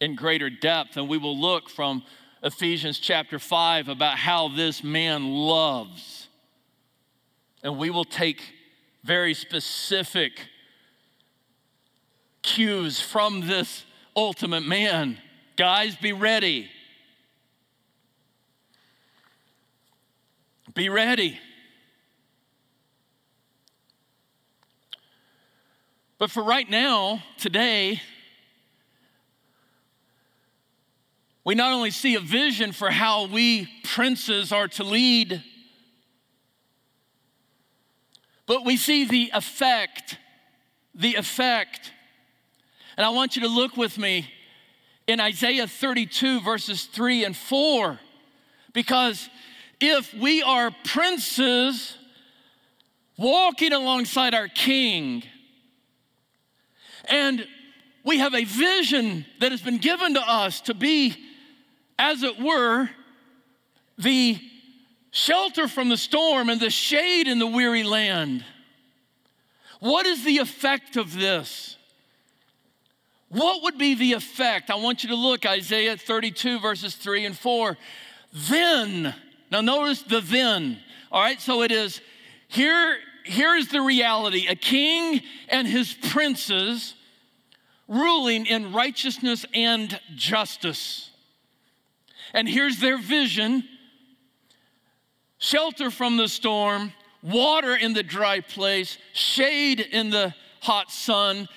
in 0.00 0.14
greater 0.14 0.50
depth, 0.50 0.96
and 0.96 1.08
we 1.08 1.18
will 1.18 1.36
look 1.36 1.68
from 1.70 2.04
Ephesians 2.42 2.98
chapter 2.98 3.38
5 3.38 3.88
about 3.88 4.18
how 4.18 4.48
this 4.48 4.84
man 4.84 5.28
loves. 5.28 6.28
And 7.62 7.78
we 7.78 7.90
will 7.90 8.04
take 8.04 8.40
very 9.02 9.34
specific 9.34 10.32
cues 12.42 13.00
from 13.00 13.46
this 13.46 13.84
ultimate 14.14 14.64
man. 14.64 15.18
Guys, 15.56 15.96
be 15.96 16.12
ready. 16.12 16.70
Be 20.74 20.88
ready. 20.88 21.40
But 26.18 26.32
for 26.32 26.42
right 26.42 26.68
now, 26.68 27.22
today, 27.38 28.02
we 31.44 31.54
not 31.54 31.72
only 31.72 31.92
see 31.92 32.16
a 32.16 32.20
vision 32.20 32.72
for 32.72 32.90
how 32.90 33.26
we 33.26 33.68
princes 33.84 34.52
are 34.52 34.66
to 34.68 34.84
lead, 34.84 35.42
but 38.46 38.64
we 38.64 38.76
see 38.76 39.04
the 39.04 39.30
effect. 39.32 40.18
The 40.92 41.14
effect. 41.14 41.92
And 42.96 43.06
I 43.06 43.10
want 43.10 43.36
you 43.36 43.42
to 43.42 43.48
look 43.48 43.76
with 43.76 43.96
me 43.96 44.28
in 45.06 45.20
Isaiah 45.20 45.68
32, 45.68 46.40
verses 46.40 46.84
3 46.84 47.24
and 47.24 47.36
4, 47.36 48.00
because 48.72 49.30
if 49.80 50.12
we 50.12 50.42
are 50.42 50.72
princes 50.84 51.96
walking 53.16 53.72
alongside 53.72 54.34
our 54.34 54.48
king, 54.48 55.22
and 57.08 57.46
we 58.04 58.18
have 58.18 58.34
a 58.34 58.44
vision 58.44 59.26
that 59.40 59.50
has 59.52 59.60
been 59.60 59.78
given 59.78 60.14
to 60.14 60.20
us 60.20 60.60
to 60.62 60.74
be, 60.74 61.14
as 61.98 62.22
it 62.22 62.40
were, 62.40 62.88
the 63.98 64.38
shelter 65.10 65.68
from 65.68 65.88
the 65.88 65.96
storm 65.96 66.48
and 66.48 66.60
the 66.60 66.70
shade 66.70 67.28
in 67.28 67.38
the 67.38 67.46
weary 67.46 67.82
land. 67.82 68.44
What 69.80 70.06
is 70.06 70.24
the 70.24 70.38
effect 70.38 70.96
of 70.96 71.14
this? 71.14 71.76
What 73.28 73.62
would 73.62 73.76
be 73.76 73.94
the 73.94 74.14
effect? 74.14 74.70
I 74.70 74.76
want 74.76 75.02
you 75.02 75.10
to 75.10 75.14
look, 75.14 75.44
Isaiah 75.44 75.96
32, 75.96 76.60
verses 76.60 76.94
3 76.94 77.26
and 77.26 77.36
4. 77.36 77.76
Then, 78.32 79.14
now 79.50 79.60
notice 79.60 80.02
the 80.02 80.20
then. 80.20 80.78
All 81.12 81.20
right, 81.20 81.40
so 81.40 81.62
it 81.62 81.70
is 81.70 82.00
here, 82.48 82.98
here 83.24 83.54
is 83.54 83.68
the 83.68 83.82
reality 83.82 84.46
a 84.48 84.54
king 84.54 85.20
and 85.48 85.66
his 85.66 85.92
princes 85.92 86.94
ruling 87.88 88.46
in 88.46 88.72
righteousness 88.72 89.44
and 89.54 89.98
justice. 90.14 91.10
And 92.34 92.48
here's 92.48 92.78
their 92.78 92.98
vision 92.98 93.64
shelter 95.38 95.90
from 95.90 96.16
the 96.16 96.28
storm, 96.28 96.92
water 97.22 97.74
in 97.74 97.94
the 97.94 98.02
dry 98.02 98.40
place, 98.40 98.98
shade 99.12 99.80
in 99.80 100.10
the 100.10 100.34
hot 100.60 100.90
sun. 100.90 101.48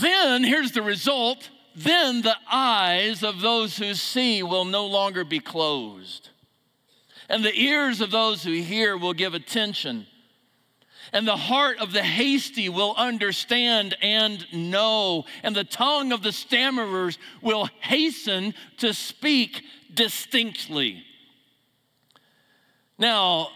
Then, 0.00 0.42
here's 0.42 0.72
the 0.72 0.82
result 0.82 1.48
then 1.76 2.22
the 2.22 2.36
eyes 2.50 3.22
of 3.22 3.40
those 3.40 3.76
who 3.76 3.94
see 3.94 4.42
will 4.42 4.64
no 4.64 4.86
longer 4.86 5.24
be 5.24 5.38
closed, 5.38 6.30
and 7.28 7.44
the 7.44 7.58
ears 7.58 8.00
of 8.00 8.10
those 8.10 8.42
who 8.42 8.52
hear 8.52 8.96
will 8.96 9.12
give 9.12 9.34
attention 9.34 10.06
and 11.12 11.26
the 11.26 11.36
heart 11.36 11.78
of 11.78 11.92
the 11.92 12.02
hasty 12.02 12.68
will 12.68 12.94
understand 12.96 13.96
and 14.00 14.46
know, 14.52 15.24
and 15.42 15.54
the 15.54 15.64
tongue 15.64 16.12
of 16.12 16.22
the 16.22 16.32
stammerers 16.32 17.18
will 17.42 17.68
hasten 17.80 18.54
to 18.78 18.94
speak 18.94 19.62
distinctly. 19.92 21.04
Now, 22.98 23.48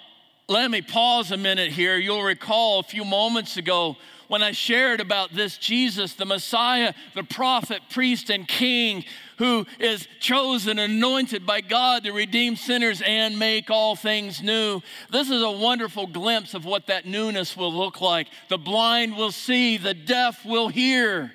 let 0.49 0.71
me 0.71 0.83
pause 0.83 1.31
a 1.31 1.37
minute 1.37 1.71
here. 1.71 1.97
You'll 1.97 2.23
recall 2.23 2.81
a 2.81 2.83
few 2.83 3.05
moments 3.05 3.57
ago 3.57 3.97
when 4.29 4.43
I 4.43 4.53
shared 4.53 5.01
about 5.01 5.33
this 5.33 5.57
Jesus, 5.59 6.15
the 6.15 6.25
Messiah, 6.25 6.95
the 7.15 7.23
prophet, 7.23 7.83
priest, 7.91 8.31
and 8.31 8.49
king 8.49 9.05
who 9.39 9.67
is 9.79 10.07
chosen, 10.21 10.79
anointed 10.79 11.47
by 11.47 11.61
God 11.61 12.05
to 12.05 12.13
redeem 12.13 12.57
sinners 12.57 13.03
and 13.05 13.39
make 13.39 13.71
all 13.71 13.97
things 13.97 14.43
new. 14.43 14.81
This 15.11 15.31
is 15.31 15.43
a 15.43 15.51
wonderful 15.51 16.07
glimpse 16.07 16.55
of 16.55 16.65
what 16.65 16.87
that 16.87 17.07
newness 17.07 17.57
will 17.57 17.73
look 17.73 18.01
like. 18.01 18.29
The 18.49 18.59
blind 18.59 19.17
will 19.17 19.33
see, 19.33 19.77
the 19.77 19.95
deaf 19.95 20.45
will 20.45 20.69
hear. 20.69 21.33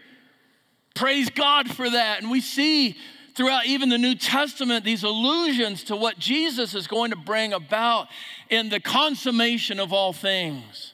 Praise 0.95 1.29
God 1.29 1.69
for 1.69 1.89
that. 1.89 2.21
And 2.21 2.31
we 2.31 2.41
see 2.41 2.97
throughout 3.35 3.65
even 3.65 3.89
the 3.89 3.97
New 3.97 4.15
Testament 4.15 4.83
these 4.83 5.03
allusions 5.03 5.83
to 5.85 5.95
what 5.95 6.19
Jesus 6.19 6.75
is 6.75 6.87
going 6.87 7.11
to 7.11 7.17
bring 7.17 7.53
about 7.53 8.07
in 8.49 8.69
the 8.69 8.79
consummation 8.79 9.79
of 9.79 9.93
all 9.93 10.11
things. 10.11 10.93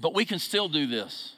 But 0.00 0.14
we 0.14 0.24
can 0.24 0.38
still 0.38 0.68
do 0.68 0.86
this. 0.86 1.34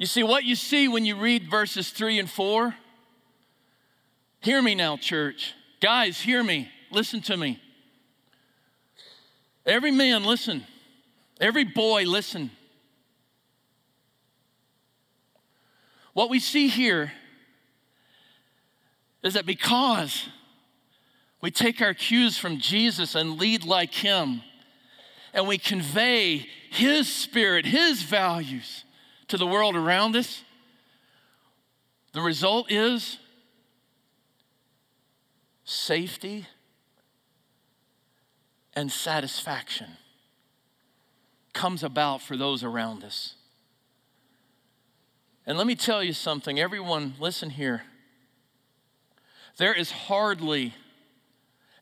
You 0.00 0.06
see, 0.06 0.22
what 0.22 0.44
you 0.44 0.56
see 0.56 0.88
when 0.88 1.04
you 1.04 1.14
read 1.14 1.50
verses 1.50 1.90
three 1.90 2.18
and 2.18 2.28
four, 2.28 2.74
hear 4.40 4.62
me 4.62 4.74
now, 4.74 4.96
church. 4.96 5.52
Guys, 5.78 6.18
hear 6.18 6.42
me. 6.42 6.70
Listen 6.90 7.20
to 7.20 7.36
me. 7.36 7.60
Every 9.66 9.90
man, 9.90 10.24
listen. 10.24 10.64
Every 11.38 11.64
boy, 11.64 12.04
listen. 12.04 12.50
What 16.14 16.30
we 16.30 16.40
see 16.40 16.68
here 16.68 17.12
is 19.22 19.34
that 19.34 19.44
because 19.44 20.30
we 21.42 21.50
take 21.50 21.82
our 21.82 21.92
cues 21.92 22.38
from 22.38 22.56
Jesus 22.56 23.14
and 23.14 23.38
lead 23.38 23.66
like 23.66 23.92
Him, 23.92 24.40
and 25.34 25.46
we 25.46 25.58
convey 25.58 26.46
His 26.70 27.06
spirit, 27.06 27.66
His 27.66 28.02
values 28.02 28.84
to 29.30 29.36
the 29.36 29.46
world 29.46 29.76
around 29.76 30.16
us. 30.16 30.42
The 32.12 32.20
result 32.20 32.70
is 32.70 33.18
safety 35.64 36.46
and 38.74 38.90
satisfaction 38.90 39.86
comes 41.52 41.84
about 41.84 42.20
for 42.20 42.36
those 42.36 42.64
around 42.64 43.04
us. 43.04 43.34
And 45.46 45.56
let 45.56 45.66
me 45.66 45.76
tell 45.76 46.02
you 46.02 46.12
something, 46.12 46.58
everyone, 46.58 47.14
listen 47.20 47.50
here. 47.50 47.82
There 49.58 49.74
is 49.74 49.92
hardly 49.92 50.74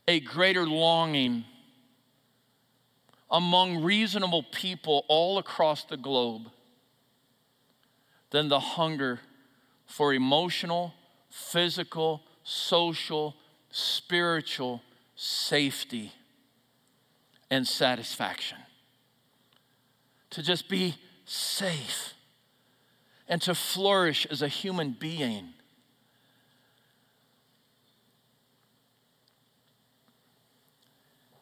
a 0.06 0.20
greater 0.20 0.66
longing 0.66 1.44
among 3.30 3.82
reasonable 3.82 4.42
people 4.42 5.04
all 5.08 5.38
across 5.38 5.84
the 5.84 5.96
globe 5.96 6.50
than 8.30 8.48
the 8.48 8.60
hunger 8.60 9.20
for 9.86 10.12
emotional, 10.12 10.94
physical, 11.30 12.22
social, 12.44 13.34
spiritual 13.70 14.82
safety 15.16 16.12
and 17.50 17.66
satisfaction. 17.66 18.58
To 20.30 20.42
just 20.42 20.68
be 20.68 20.96
safe 21.24 22.14
and 23.28 23.40
to 23.42 23.54
flourish 23.54 24.26
as 24.26 24.42
a 24.42 24.48
human 24.48 24.92
being. 24.92 25.48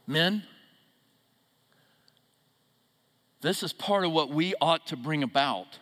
Men, 0.06 0.44
this 3.40 3.62
is 3.62 3.72
part 3.72 4.04
of 4.04 4.12
what 4.12 4.30
we 4.30 4.54
ought 4.60 4.86
to 4.88 4.96
bring 4.96 5.22
about. 5.24 5.78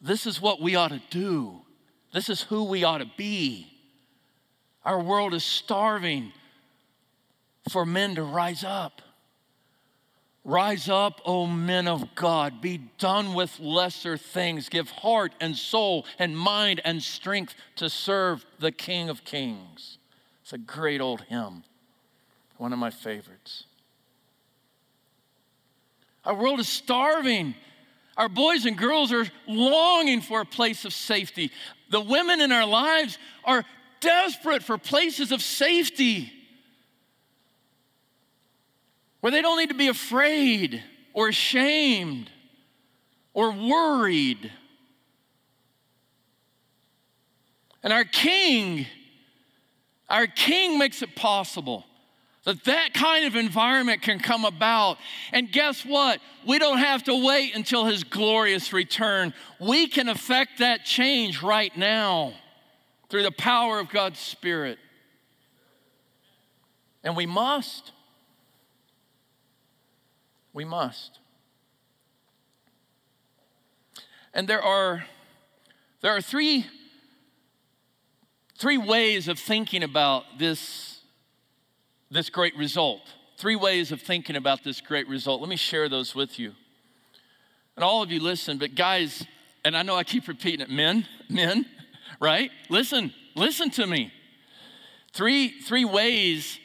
This 0.00 0.26
is 0.26 0.40
what 0.40 0.60
we 0.60 0.74
ought 0.74 0.90
to 0.90 1.02
do. 1.10 1.62
This 2.12 2.28
is 2.28 2.42
who 2.42 2.64
we 2.64 2.84
ought 2.84 2.98
to 2.98 3.10
be. 3.16 3.72
Our 4.84 5.00
world 5.00 5.34
is 5.34 5.44
starving 5.44 6.32
for 7.70 7.84
men 7.84 8.14
to 8.14 8.22
rise 8.22 8.62
up. 8.62 9.02
Rise 10.44 10.88
up, 10.88 11.20
O 11.24 11.46
men 11.46 11.88
of 11.88 12.14
God. 12.14 12.60
Be 12.60 12.78
done 12.98 13.34
with 13.34 13.58
lesser 13.58 14.16
things. 14.16 14.68
Give 14.68 14.88
heart 14.88 15.32
and 15.40 15.56
soul 15.56 16.06
and 16.20 16.38
mind 16.38 16.80
and 16.84 17.02
strength 17.02 17.54
to 17.76 17.90
serve 17.90 18.46
the 18.60 18.70
King 18.70 19.08
of 19.08 19.24
Kings. 19.24 19.98
It's 20.42 20.52
a 20.52 20.58
great 20.58 21.00
old 21.00 21.22
hymn 21.22 21.64
one 22.58 22.72
of 22.72 22.78
my 22.78 22.90
favorites. 22.90 23.64
Our 26.24 26.34
world 26.34 26.60
is 26.60 26.68
starving. 26.68 27.54
Our 28.16 28.28
boys 28.28 28.64
and 28.64 28.78
girls 28.78 29.12
are 29.12 29.26
longing 29.46 30.22
for 30.22 30.40
a 30.40 30.46
place 30.46 30.84
of 30.84 30.92
safety. 30.92 31.50
The 31.90 32.00
women 32.00 32.40
in 32.40 32.50
our 32.50 32.66
lives 32.66 33.18
are 33.44 33.64
desperate 34.00 34.62
for 34.62 34.78
places 34.78 35.32
of 35.32 35.42
safety 35.42 36.32
where 39.20 39.32
they 39.32 39.42
don't 39.42 39.58
need 39.58 39.70
to 39.70 39.74
be 39.74 39.88
afraid 39.88 40.82
or 41.12 41.28
ashamed 41.28 42.30
or 43.34 43.50
worried. 43.50 44.50
And 47.82 47.92
our 47.92 48.04
King, 48.04 48.86
our 50.08 50.26
King 50.26 50.78
makes 50.78 51.02
it 51.02 51.14
possible 51.16 51.84
that 52.46 52.62
that 52.64 52.94
kind 52.94 53.26
of 53.26 53.34
environment 53.34 54.02
can 54.02 54.20
come 54.20 54.44
about. 54.44 54.98
And 55.32 55.50
guess 55.50 55.84
what? 55.84 56.20
We 56.46 56.60
don't 56.60 56.78
have 56.78 57.02
to 57.04 57.26
wait 57.26 57.56
until 57.56 57.84
his 57.84 58.04
glorious 58.04 58.72
return. 58.72 59.34
We 59.60 59.88
can 59.88 60.08
affect 60.08 60.60
that 60.60 60.84
change 60.84 61.42
right 61.42 61.76
now 61.76 62.34
through 63.10 63.24
the 63.24 63.32
power 63.32 63.80
of 63.80 63.88
God's 63.88 64.20
Spirit. 64.20 64.78
And 67.02 67.16
we 67.16 67.26
must. 67.26 67.90
We 70.52 70.64
must. 70.64 71.18
And 74.32 74.46
there 74.46 74.62
are 74.62 75.04
there 76.00 76.14
are 76.14 76.20
three 76.20 76.66
three 78.56 78.78
ways 78.78 79.26
of 79.26 79.40
thinking 79.40 79.82
about 79.82 80.38
this 80.38 80.95
this 82.16 82.30
great 82.30 82.56
result. 82.56 83.02
Three 83.36 83.56
ways 83.56 83.92
of 83.92 84.00
thinking 84.00 84.36
about 84.36 84.64
this 84.64 84.80
great 84.80 85.06
result. 85.08 85.40
Let 85.40 85.50
me 85.50 85.56
share 85.56 85.88
those 85.88 86.14
with 86.14 86.38
you. 86.38 86.52
And 87.76 87.84
all 87.84 88.02
of 88.02 88.10
you 88.10 88.20
listen, 88.20 88.56
but 88.56 88.74
guys, 88.74 89.26
and 89.64 89.76
I 89.76 89.82
know 89.82 89.96
I 89.96 90.04
keep 90.04 90.26
repeating 90.26 90.60
it, 90.60 90.70
men, 90.70 91.06
men, 91.28 91.66
right? 92.20 92.50
Listen, 92.70 93.12
listen 93.34 93.68
to 93.70 93.86
me. 93.86 94.12
Three, 95.12 95.60
three 95.60 95.84
ways 95.84 96.58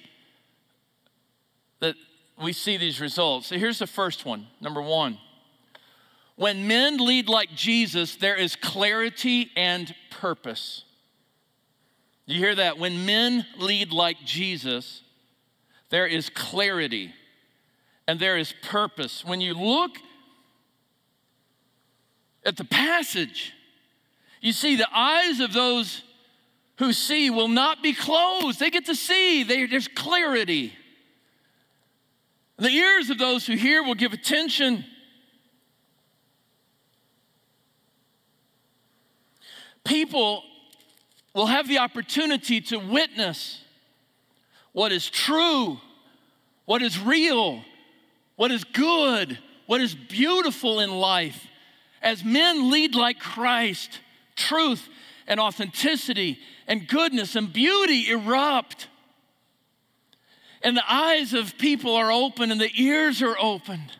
that 1.81 1.95
we 2.41 2.53
see 2.53 2.77
these 2.77 3.01
results. 3.01 3.47
So 3.47 3.57
here's 3.57 3.79
the 3.79 3.87
first 3.87 4.25
one. 4.25 4.47
Number 4.61 4.81
one, 4.81 5.17
when 6.37 6.67
men 6.67 6.97
lead 6.97 7.27
like 7.27 7.49
Jesus, 7.55 8.15
there 8.15 8.35
is 8.35 8.55
clarity 8.55 9.51
and 9.57 9.93
purpose. 10.09 10.85
You 12.25 12.39
hear 12.39 12.55
that? 12.55 12.79
When 12.79 13.05
men 13.05 13.45
lead 13.57 13.91
like 13.91 14.17
Jesus, 14.23 15.01
there 15.91 16.07
is 16.07 16.29
clarity 16.29 17.13
and 18.07 18.19
there 18.19 18.37
is 18.37 18.53
purpose. 18.63 19.23
When 19.23 19.41
you 19.41 19.53
look 19.53 19.91
at 22.43 22.57
the 22.57 22.63
passage, 22.63 23.53
you 24.39 24.53
see 24.53 24.77
the 24.77 24.87
eyes 24.91 25.39
of 25.39 25.53
those 25.53 26.01
who 26.77 26.93
see 26.93 27.29
will 27.29 27.49
not 27.49 27.83
be 27.83 27.93
closed. 27.93 28.59
They 28.59 28.71
get 28.71 28.85
to 28.85 28.95
see, 28.95 29.43
they, 29.43 29.67
there's 29.67 29.89
clarity. 29.89 30.73
The 32.57 32.69
ears 32.69 33.09
of 33.09 33.17
those 33.17 33.45
who 33.45 33.53
hear 33.53 33.83
will 33.83 33.93
give 33.93 34.13
attention. 34.13 34.85
People 39.83 40.43
will 41.35 41.47
have 41.47 41.67
the 41.67 41.79
opportunity 41.79 42.61
to 42.61 42.77
witness 42.77 43.61
what 44.73 44.91
is 44.91 45.09
true, 45.09 45.79
what 46.65 46.81
is 46.81 46.99
real, 46.99 47.61
what 48.35 48.51
is 48.51 48.63
good, 48.63 49.37
what 49.65 49.81
is 49.81 49.93
beautiful 49.93 50.79
in 50.79 50.91
life. 50.91 51.47
As 52.01 52.23
men 52.23 52.71
lead 52.71 52.95
like 52.95 53.19
Christ, 53.19 53.99
truth 54.35 54.87
and 55.27 55.39
authenticity 55.39 56.39
and 56.67 56.87
goodness 56.87 57.35
and 57.35 57.51
beauty 57.51 58.09
erupt. 58.09 58.87
And 60.63 60.75
the 60.77 60.91
eyes 60.91 61.33
of 61.33 61.57
people 61.57 61.95
are 61.95 62.11
open 62.11 62.51
and 62.51 62.59
the 62.59 62.71
ears 62.75 63.21
are 63.21 63.37
opened. 63.39 63.91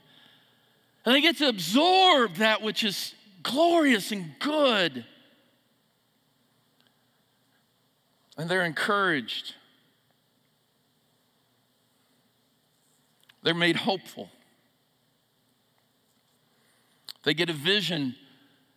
And 1.06 1.16
they 1.16 1.22
get 1.22 1.38
to 1.38 1.48
absorb 1.48 2.36
that 2.36 2.62
which 2.62 2.84
is 2.84 3.14
glorious 3.44 4.12
and 4.12 4.34
good. 4.40 5.06
And 8.38 8.50
they're 8.50 8.66
encouraged 8.66 9.56
They're 13.44 13.54
made 13.54 13.76
hopeful. 13.76 14.30
They 17.24 17.34
get 17.34 17.50
a 17.50 17.54
vision 17.54 18.16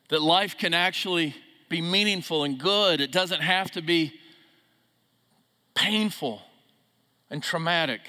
that 0.09 0.23
life 0.23 0.59
can 0.59 0.75
actually 0.75 1.35
be 1.69 1.81
meaningful 1.81 2.45
and 2.45 2.59
good. 2.59 3.01
It 3.01 3.11
doesn't 3.11 3.41
have 3.41 3.71
to 3.73 3.83
be 3.83 4.13
painful 5.75 6.43
and 7.31 7.43
traumatic. 7.43 8.01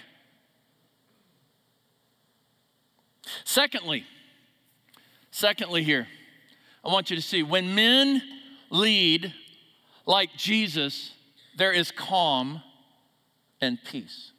Secondly, 3.44 4.06
secondly, 5.32 5.84
here, 5.84 6.08
I 6.84 6.90
want 6.90 7.10
you 7.10 7.16
to 7.16 7.22
see 7.22 7.42
when 7.42 7.74
men 7.74 8.22
lead 8.70 9.34
like 10.06 10.36
Jesus, 10.38 11.12
there 11.58 11.72
is 11.72 11.92
calm 11.92 12.62
and 13.62 13.80
peace. 13.84 14.32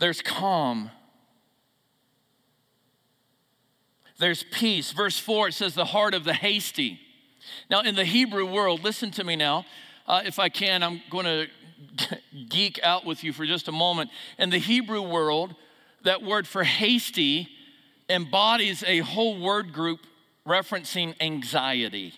There's 0.00 0.22
calm. 0.22 0.90
There's 4.18 4.42
peace. 4.42 4.92
Verse 4.92 5.18
4, 5.18 5.48
it 5.48 5.54
says, 5.54 5.74
the 5.74 5.84
heart 5.84 6.14
of 6.14 6.24
the 6.24 6.32
hasty. 6.32 6.98
Now, 7.68 7.82
in 7.82 7.94
the 7.94 8.04
Hebrew 8.04 8.50
world, 8.50 8.82
listen 8.82 9.10
to 9.12 9.24
me 9.24 9.36
now. 9.36 9.66
Uh, 10.06 10.22
if 10.24 10.38
I 10.38 10.48
can, 10.48 10.82
I'm 10.82 11.02
going 11.10 11.26
to 11.26 12.18
geek 12.48 12.80
out 12.82 13.04
with 13.04 13.22
you 13.22 13.34
for 13.34 13.44
just 13.44 13.68
a 13.68 13.72
moment. 13.72 14.10
In 14.38 14.48
the 14.48 14.58
Hebrew 14.58 15.02
world, 15.02 15.54
that 16.04 16.22
word 16.22 16.48
for 16.48 16.64
hasty 16.64 17.48
embodies 18.08 18.82
a 18.86 19.00
whole 19.00 19.38
word 19.38 19.72
group 19.74 20.00
referencing 20.46 21.14
anxiety. 21.20 22.14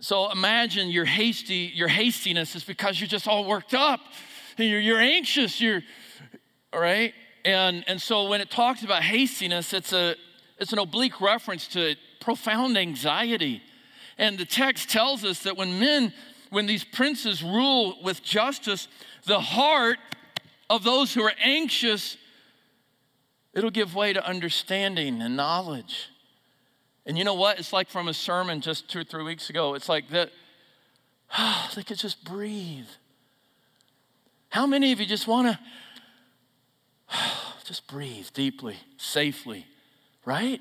So 0.00 0.30
imagine 0.30 0.90
your 0.90 1.04
hasty, 1.04 1.72
your 1.72 1.88
hastiness 1.88 2.56
is 2.56 2.64
because 2.64 3.00
you're 3.00 3.08
just 3.08 3.28
all 3.28 3.44
worked 3.44 3.74
up. 3.74 4.00
You're, 4.66 4.80
you're 4.80 5.00
anxious. 5.00 5.60
You're 5.60 5.82
all 6.72 6.80
right. 6.80 7.14
And 7.44 7.84
and 7.86 8.00
so 8.00 8.28
when 8.28 8.40
it 8.40 8.50
talks 8.50 8.82
about 8.82 9.02
hastiness, 9.02 9.72
it's 9.72 9.92
a 9.92 10.16
it's 10.58 10.72
an 10.72 10.78
oblique 10.78 11.20
reference 11.20 11.68
to 11.68 11.94
profound 12.20 12.76
anxiety. 12.76 13.62
And 14.18 14.36
the 14.36 14.44
text 14.44 14.90
tells 14.90 15.24
us 15.24 15.44
that 15.44 15.56
when 15.56 15.78
men, 15.78 16.12
when 16.50 16.66
these 16.66 16.82
princes 16.82 17.42
rule 17.42 17.96
with 18.02 18.22
justice, 18.22 18.88
the 19.24 19.38
heart 19.38 19.98
of 20.68 20.82
those 20.82 21.14
who 21.14 21.22
are 21.22 21.32
anxious, 21.40 22.16
it'll 23.54 23.70
give 23.70 23.94
way 23.94 24.12
to 24.12 24.26
understanding 24.26 25.22
and 25.22 25.36
knowledge. 25.36 26.08
And 27.06 27.16
you 27.16 27.24
know 27.24 27.34
what? 27.34 27.58
It's 27.58 27.72
like 27.72 27.88
from 27.88 28.08
a 28.08 28.14
sermon 28.14 28.60
just 28.60 28.90
two 28.90 29.00
or 29.00 29.04
three 29.04 29.22
weeks 29.22 29.48
ago. 29.48 29.74
It's 29.74 29.88
like 29.88 30.10
that, 30.10 30.30
oh, 31.38 31.70
they 31.76 31.82
could 31.82 31.98
just 31.98 32.24
breathe. 32.24 32.88
How 34.48 34.66
many 34.66 34.92
of 34.92 35.00
you 35.00 35.06
just 35.06 35.26
want 35.26 35.48
to 35.48 37.16
just 37.64 37.86
breathe 37.86 38.28
deeply, 38.32 38.76
safely, 38.96 39.66
right? 40.24 40.60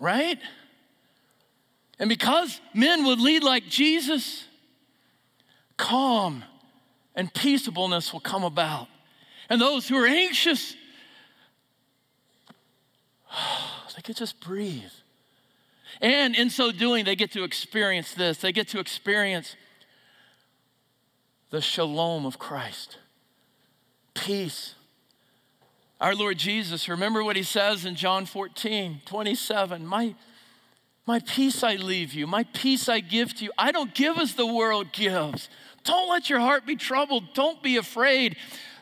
Right? 0.00 0.38
And 1.98 2.08
because 2.08 2.60
men 2.74 3.04
would 3.04 3.20
lead 3.20 3.44
like 3.44 3.66
Jesus, 3.66 4.44
calm 5.76 6.44
and 7.14 7.32
peaceableness 7.32 8.12
will 8.12 8.20
come 8.20 8.44
about. 8.44 8.88
And 9.48 9.60
those 9.60 9.88
who 9.88 9.96
are 9.96 10.06
anxious, 10.06 10.74
they 13.96 14.02
could 14.02 14.16
just 14.16 14.40
breathe. 14.40 14.82
And 16.00 16.34
in 16.34 16.50
so 16.50 16.72
doing, 16.72 17.04
they 17.04 17.14
get 17.14 17.32
to 17.32 17.44
experience 17.44 18.14
this. 18.14 18.38
They 18.38 18.52
get 18.52 18.68
to 18.68 18.80
experience 18.80 19.56
the 21.52 21.60
shalom 21.60 22.26
of 22.26 22.40
Christ 22.40 22.98
peace. 24.14 24.74
Our 26.00 26.14
Lord 26.14 26.38
Jesus, 26.38 26.88
remember 26.88 27.22
what 27.22 27.36
he 27.36 27.42
says 27.42 27.84
in 27.84 27.94
John 27.94 28.26
14, 28.26 29.02
27. 29.04 29.86
My, 29.86 30.14
my 31.06 31.20
peace 31.20 31.62
I 31.62 31.76
leave 31.76 32.12
you, 32.12 32.26
my 32.26 32.44
peace 32.52 32.88
I 32.88 33.00
give 33.00 33.34
to 33.36 33.44
you. 33.44 33.52
I 33.56 33.70
don't 33.70 33.94
give 33.94 34.18
as 34.18 34.34
the 34.34 34.46
world 34.46 34.92
gives. 34.92 35.48
Don't 35.84 36.08
let 36.10 36.28
your 36.28 36.40
heart 36.40 36.66
be 36.66 36.76
troubled. 36.76 37.34
Don't 37.34 37.62
be 37.62 37.76
afraid. 37.76 38.36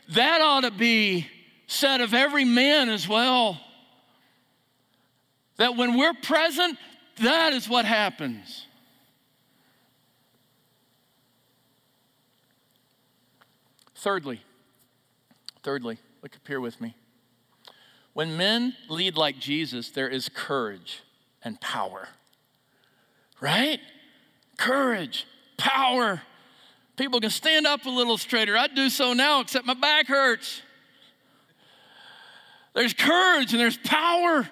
That 0.09 0.41
ought 0.41 0.61
to 0.61 0.71
be 0.71 1.27
said 1.67 2.01
of 2.01 2.13
every 2.13 2.45
man 2.45 2.89
as 2.89 3.07
well. 3.07 3.59
That 5.57 5.77
when 5.77 5.97
we're 5.97 6.13
present, 6.13 6.77
that 7.17 7.53
is 7.53 7.69
what 7.69 7.85
happens. 7.85 8.65
Thirdly, 14.01 14.41
thirdly, 15.61 15.99
look 16.23 16.35
up 16.35 16.47
here 16.47 16.59
with 16.59 16.81
me. 16.81 16.95
When 18.13 18.35
men 18.35 18.75
lead 18.89 19.15
like 19.15 19.37
Jesus, 19.37 19.91
there 19.91 20.09
is 20.09 20.27
courage 20.27 21.03
and 21.43 21.61
power. 21.61 22.07
Right? 23.39 23.79
Courage, 24.57 25.27
power. 25.55 26.23
People 26.97 27.21
can 27.21 27.29
stand 27.29 27.67
up 27.67 27.85
a 27.85 27.91
little 27.91 28.17
straighter. 28.17 28.57
I'd 28.57 28.73
do 28.73 28.89
so 28.89 29.13
now, 29.13 29.41
except 29.41 29.67
my 29.67 29.75
back 29.75 30.07
hurts. 30.07 30.63
There's 32.73 32.95
courage 32.95 33.51
and 33.51 33.61
there's 33.61 33.77
power. 33.77 34.49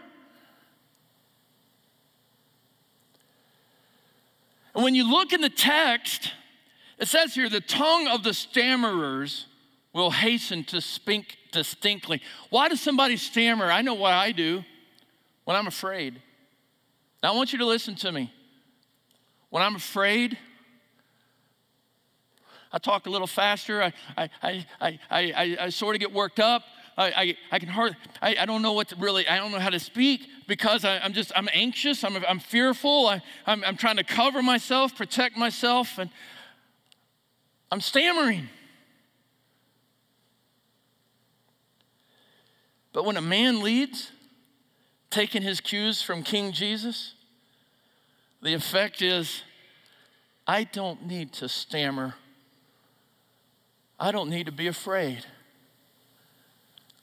And 4.75 4.83
when 4.83 4.93
you 4.93 5.09
look 5.09 5.33
in 5.33 5.41
the 5.41 5.49
text, 5.49 6.33
it 6.99 7.07
says 7.07 7.33
here 7.33 7.49
the 7.49 7.61
tongue 7.61 8.07
of 8.07 8.23
the 8.23 8.31
stammerers 8.31 9.45
will 9.93 10.11
hasten 10.11 10.63
to 10.65 10.81
speak 10.81 11.37
distinctly. 11.51 12.21
Why 12.49 12.69
does 12.69 12.81
somebody 12.81 13.17
stammer? 13.17 13.71
I 13.71 13.81
know 13.81 13.95
what 13.95 14.13
I 14.13 14.31
do 14.31 14.63
when 15.45 15.57
I'm 15.57 15.67
afraid. 15.67 16.21
Now, 17.23 17.33
I 17.33 17.35
want 17.35 17.51
you 17.51 17.59
to 17.59 17.65
listen 17.65 17.95
to 17.95 18.11
me. 18.11 18.31
When 19.49 19.63
I'm 19.63 19.75
afraid, 19.75 20.37
I 22.71 22.77
talk 22.77 23.07
a 23.07 23.09
little 23.09 23.27
faster. 23.27 23.81
I, 23.81 23.93
I, 24.15 24.29
I, 24.43 24.65
I, 24.79 24.99
I, 25.09 25.57
I 25.61 25.69
sort 25.69 25.95
of 25.95 25.99
get 25.99 26.13
worked 26.13 26.39
up. 26.39 26.63
I, 26.97 27.07
I, 27.07 27.37
I 27.53 27.59
can 27.59 27.69
hardly, 27.69 27.97
I, 28.21 28.35
I 28.41 28.45
don't 28.45 28.61
know 28.61 28.73
what 28.73 28.89
to 28.89 28.95
really, 28.97 29.27
I 29.27 29.37
don't 29.37 29.51
know 29.51 29.59
how 29.59 29.69
to 29.69 29.79
speak 29.79 30.27
because 30.47 30.83
I, 30.83 30.97
am 30.97 31.13
just, 31.13 31.31
I'm 31.33 31.47
anxious, 31.53 32.03
I'm, 32.03 32.17
I'm 32.27 32.39
fearful, 32.39 33.07
I, 33.07 33.21
I'm, 33.45 33.63
I'm 33.63 33.77
trying 33.77 33.95
to 33.97 34.03
cover 34.03 34.43
myself, 34.43 34.95
protect 34.95 35.37
myself, 35.37 35.97
and 35.97 36.09
I'm 37.71 37.81
stammering. 37.81 38.49
But 42.93 43.05
when 43.05 43.17
a 43.17 43.21
man 43.21 43.61
leads, 43.61 44.11
taking 45.09 45.41
his 45.41 45.61
cues 45.61 46.01
from 46.01 46.23
King 46.23 46.51
Jesus, 46.51 47.13
the 48.41 48.53
effect 48.53 49.01
is 49.01 49.43
I 50.47 50.63
don't 50.63 51.05
need 51.05 51.33
to 51.33 51.49
stammer. 51.49 52.15
I 53.99 54.11
don't 54.11 54.29
need 54.29 54.45
to 54.47 54.51
be 54.51 54.67
afraid. 54.67 55.25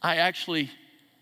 I 0.03 0.17
actually 0.17 0.71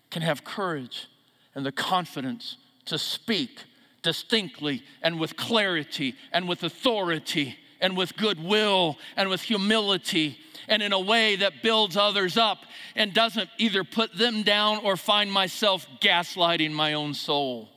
can 0.09 0.21
have 0.21 0.43
courage 0.43 1.07
and 1.53 1.65
the 1.65 1.71
confidence 1.71 2.57
to 2.85 2.97
speak 2.97 3.63
distinctly 4.01 4.83
and 5.01 5.19
with 5.19 5.35
clarity 5.35 6.15
and 6.31 6.47
with 6.47 6.63
authority 6.63 7.57
and 7.81 7.95
with 7.97 8.15
goodwill 8.17 8.97
and 9.15 9.29
with 9.29 9.41
humility 9.41 10.37
and 10.67 10.81
in 10.81 10.93
a 10.93 10.99
way 10.99 11.35
that 11.35 11.61
builds 11.61 11.95
others 11.97 12.37
up 12.37 12.59
and 12.95 13.13
doesn't 13.13 13.49
either 13.57 13.83
put 13.83 14.15
them 14.17 14.43
down 14.43 14.79
or 14.79 14.97
find 14.97 15.31
myself 15.31 15.87
gaslighting 16.01 16.71
my 16.71 16.93
own 16.93 17.13
soul. 17.13 17.69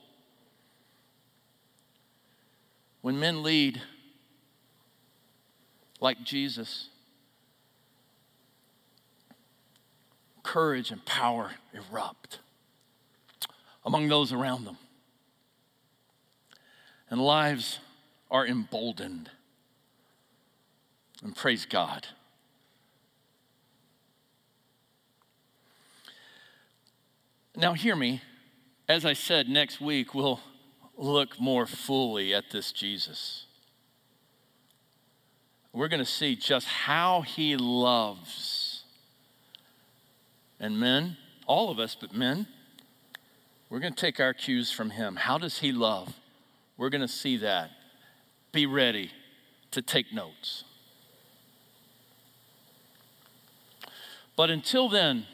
When 3.01 3.19
men 3.19 3.43
lead 3.43 3.81
like 5.99 6.23
Jesus, 6.23 6.89
courage 10.43 10.91
and 10.91 11.03
power 11.05 11.51
erupt 11.73 12.39
among 13.85 14.07
those 14.07 14.33
around 14.33 14.65
them. 14.65 14.77
And 17.09 17.21
lives 17.21 17.79
are 18.29 18.45
emboldened. 18.45 19.31
And 21.23 21.35
praise 21.35 21.65
God. 21.65 22.07
Now, 27.55 27.73
hear 27.73 27.95
me. 27.95 28.21
As 28.87 29.05
I 29.05 29.13
said, 29.13 29.49
next 29.49 29.81
week 29.81 30.15
we'll 30.15 30.39
look 30.97 31.39
more 31.39 31.65
fully 31.65 32.33
at 32.33 32.51
this 32.51 32.71
Jesus. 32.71 33.45
We're 35.73 35.89
going 35.89 35.99
to 35.99 36.05
see 36.05 36.35
just 36.35 36.67
how 36.67 37.21
he 37.21 37.55
loves. 37.57 38.83
And 40.59 40.79
men, 40.79 41.17
all 41.45 41.69
of 41.69 41.79
us, 41.79 41.95
but 41.99 42.13
men, 42.13 42.47
we're 43.69 43.79
going 43.79 43.93
to 43.93 44.01
take 44.01 44.19
our 44.19 44.33
cues 44.33 44.71
from 44.71 44.91
him. 44.91 45.17
How 45.17 45.37
does 45.37 45.59
he 45.59 45.71
love? 45.71 46.15
We're 46.77 46.89
going 46.89 47.01
to 47.01 47.07
see 47.07 47.37
that. 47.37 47.71
Be 48.51 48.65
ready 48.65 49.11
to 49.71 49.81
take 49.81 50.11
notes. 50.11 50.63
But 54.39 54.49
until 54.49 54.87
then, 54.87 55.25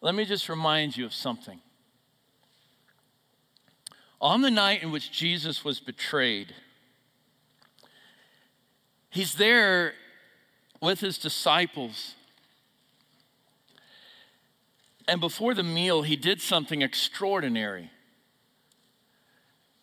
let 0.00 0.14
me 0.14 0.24
just 0.24 0.48
remind 0.48 0.96
you 0.96 1.04
of 1.04 1.12
something. 1.12 1.60
On 4.22 4.40
the 4.40 4.50
night 4.50 4.82
in 4.82 4.90
which 4.90 5.12
Jesus 5.12 5.66
was 5.66 5.80
betrayed, 5.80 6.54
he's 9.10 9.34
there 9.34 9.92
with 10.80 11.00
his 11.00 11.18
disciples. 11.18 12.14
And 15.06 15.20
before 15.20 15.52
the 15.52 15.62
meal, 15.62 16.00
he 16.00 16.16
did 16.16 16.40
something 16.40 16.80
extraordinary. 16.80 17.90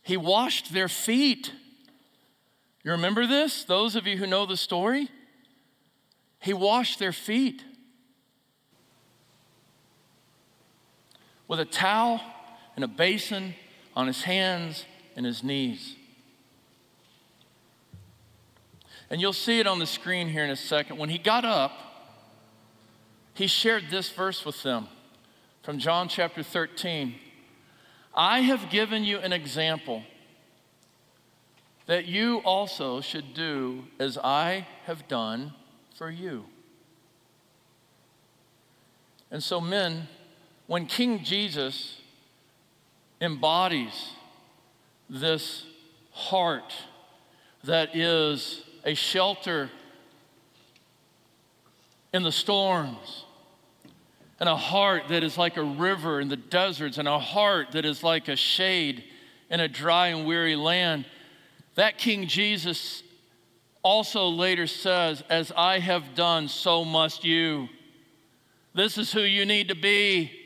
He 0.02 0.18
washed 0.18 0.74
their 0.74 0.90
feet. 0.90 1.52
You 2.84 2.94
remember 2.94 3.28
this? 3.28 3.64
Those 3.64 3.96
of 3.96 4.08
you 4.08 4.18
who 4.18 4.26
know 4.26 4.48
the 4.48 4.58
story? 4.58 5.08
He 6.40 6.52
washed 6.52 6.98
their 6.98 7.14
feet 7.14 7.64
with 11.48 11.60
a 11.60 11.66
towel 11.66 12.22
and 12.76 12.84
a 12.84 12.88
basin 12.88 13.56
on 13.96 14.08
his 14.08 14.24
hands 14.24 14.86
and 15.16 15.26
his 15.26 15.44
knees. 15.44 15.96
And 19.10 19.22
you'll 19.22 19.34
see 19.34 19.60
it 19.60 19.68
on 19.68 19.80
the 19.80 19.86
screen 19.86 20.28
here 20.28 20.44
in 20.44 20.50
a 20.50 20.56
second. 20.56 20.98
When 20.98 21.10
he 21.10 21.18
got 21.18 21.46
up, 21.46 21.72
he 23.34 23.48
shared 23.48 23.86
this 23.90 24.10
verse 24.10 24.46
with 24.46 24.62
them 24.64 24.88
from 25.64 25.80
John 25.80 26.08
chapter 26.10 26.44
13. 26.44 27.16
I 28.14 28.42
have 28.42 28.70
given 28.70 29.04
you 29.04 29.20
an 29.20 29.32
example 29.32 30.04
that 31.86 32.06
you 32.06 32.40
also 32.40 33.00
should 33.00 33.34
do 33.34 33.86
as 34.00 34.18
I 34.18 34.68
have 34.86 35.08
done 35.08 35.54
for 35.96 36.10
you. 36.10 36.46
And 39.32 39.44
so, 39.44 39.62
men, 39.62 40.08
when 40.68 40.86
King 40.86 41.24
Jesus 41.24 42.00
embodies 43.22 44.12
this 45.10 45.66
heart 46.12 46.74
that 47.64 47.96
is 47.96 48.64
a 48.84 48.94
shelter 48.94 49.70
in 52.14 52.24
the 52.24 52.32
storms, 52.32 53.26
and 54.40 54.48
a 54.48 54.56
heart 54.56 55.04
that 55.10 55.24
is 55.24 55.38
like 55.38 55.58
a 55.58 55.64
river 55.64 56.22
in 56.22 56.28
the 56.28 56.38
deserts, 56.38 56.98
and 56.98 57.08
a 57.08 57.20
heart 57.20 57.72
that 57.72 57.86
is 57.86 58.04
like 58.04 58.28
a 58.28 58.36
shade 58.36 59.04
in 59.50 59.60
a 59.60 59.68
dry 59.68 60.08
and 60.08 60.28
weary 60.28 60.56
land. 60.56 61.06
That 61.76 61.98
King 61.98 62.28
Jesus 62.28 63.04
also 63.84 64.28
later 64.28 64.68
says, 64.68 65.24
As 65.30 65.52
I 65.56 65.80
have 65.80 66.14
done, 66.14 66.48
so 66.48 66.86
must 66.86 67.24
you. 67.24 67.68
This 68.74 68.98
is 68.98 69.12
who 69.12 69.22
you 69.22 69.46
need 69.46 69.70
to 69.70 69.76
be. 69.76 70.37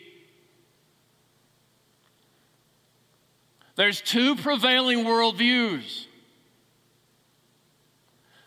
There's 3.76 4.02
two 4.02 4.36
prevailing 4.36 5.06
worldviews 5.06 6.06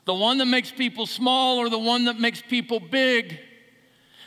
the 0.05 0.15
one 0.15 0.39
that 0.39 0.47
makes 0.47 0.71
people 0.71 1.07
small 1.07 1.59
or 1.59 1.71
the 1.71 1.79
one 1.79 2.05
that 2.05 2.19
makes 2.19 2.43
people 2.43 2.79
big. 2.79 3.39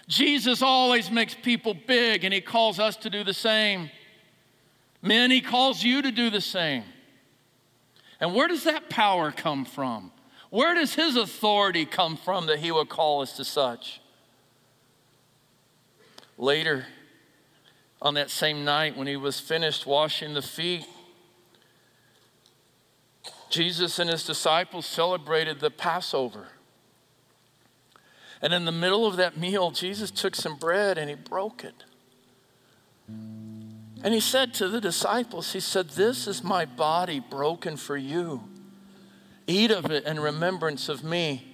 Jesus 0.07 0.61
always 0.61 1.11
makes 1.11 1.35
people 1.35 1.73
big, 1.75 2.23
and 2.23 2.33
he 2.33 2.41
calls 2.41 2.79
us 2.79 2.95
to 2.97 3.09
do 3.09 3.23
the 3.23 3.33
same. 3.33 3.91
Men, 5.01 5.29
he 5.29 5.41
calls 5.41 5.83
you 5.83 6.01
to 6.01 6.11
do 6.11 6.29
the 6.29 6.41
same. 6.41 6.83
And 8.19 8.33
where 8.33 8.47
does 8.47 8.63
that 8.63 8.89
power 8.89 9.31
come 9.31 9.65
from? 9.65 10.11
Where 10.49 10.73
does 10.73 10.95
his 10.95 11.15
authority 11.15 11.85
come 11.85 12.17
from 12.17 12.47
that 12.47 12.59
he 12.59 12.71
would 12.71 12.89
call 12.89 13.21
us 13.21 13.33
to 13.33 13.45
such? 13.45 14.01
Later, 16.37 16.85
on 18.01 18.13
that 18.13 18.29
same 18.29 18.63
night 18.63 18.95
when 18.95 19.07
he 19.07 19.15
was 19.15 19.39
finished 19.39 19.85
washing 19.85 20.33
the 20.33 20.41
feet, 20.41 20.85
Jesus 23.49 23.97
and 23.99 24.09
his 24.09 24.25
disciples 24.25 24.85
celebrated 24.85 25.59
the 25.59 25.71
Passover. 25.71 26.49
And 28.41 28.53
in 28.53 28.65
the 28.65 28.71
middle 28.71 29.05
of 29.07 29.15
that 29.15 29.37
meal, 29.37 29.71
Jesus 29.71 30.11
took 30.11 30.35
some 30.35 30.57
bread 30.57 30.97
and 30.97 31.09
he 31.09 31.15
broke 31.15 31.63
it. 31.63 31.83
And 33.07 34.13
he 34.13 34.19
said 34.19 34.53
to 34.55 34.67
the 34.67 34.81
disciples, 34.81 35.53
He 35.53 35.59
said, 35.59 35.89
This 35.89 36.27
is 36.27 36.43
my 36.43 36.65
body 36.65 37.19
broken 37.19 37.77
for 37.77 37.97
you. 37.97 38.43
Eat 39.47 39.71
of 39.71 39.89
it 39.89 40.05
in 40.05 40.19
remembrance 40.19 40.87
of 40.89 41.03
me. 41.03 41.46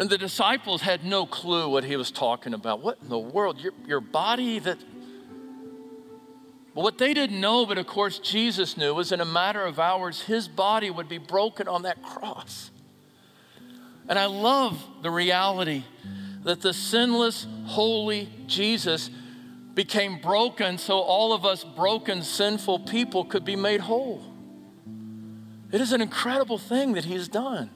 And 0.00 0.08
the 0.08 0.16
disciples 0.16 0.80
had 0.80 1.04
no 1.04 1.26
clue 1.26 1.68
what 1.68 1.84
he 1.84 1.94
was 1.94 2.10
talking 2.10 2.54
about. 2.54 2.80
What 2.80 2.96
in 3.02 3.10
the 3.10 3.18
world? 3.18 3.60
Your, 3.60 3.74
your 3.86 4.00
body 4.00 4.58
that. 4.58 4.78
But 6.74 6.82
what 6.82 6.96
they 6.96 7.12
didn't 7.12 7.38
know, 7.38 7.66
but 7.66 7.76
of 7.76 7.86
course 7.86 8.18
Jesus 8.18 8.78
knew, 8.78 8.94
was 8.94 9.12
in 9.12 9.20
a 9.20 9.26
matter 9.26 9.62
of 9.62 9.78
hours, 9.78 10.22
his 10.22 10.48
body 10.48 10.88
would 10.88 11.06
be 11.06 11.18
broken 11.18 11.68
on 11.68 11.82
that 11.82 12.02
cross. 12.02 12.70
And 14.08 14.18
I 14.18 14.24
love 14.24 14.82
the 15.02 15.10
reality 15.10 15.84
that 16.44 16.62
the 16.62 16.72
sinless, 16.72 17.46
holy 17.66 18.30
Jesus 18.46 19.10
became 19.74 20.18
broken 20.18 20.78
so 20.78 21.00
all 21.00 21.34
of 21.34 21.44
us 21.44 21.62
broken, 21.62 22.22
sinful 22.22 22.80
people 22.80 23.26
could 23.26 23.44
be 23.44 23.54
made 23.54 23.80
whole. 23.80 24.22
It 25.70 25.82
is 25.82 25.92
an 25.92 26.00
incredible 26.00 26.56
thing 26.56 26.94
that 26.94 27.04
he's 27.04 27.28
done. 27.28 27.70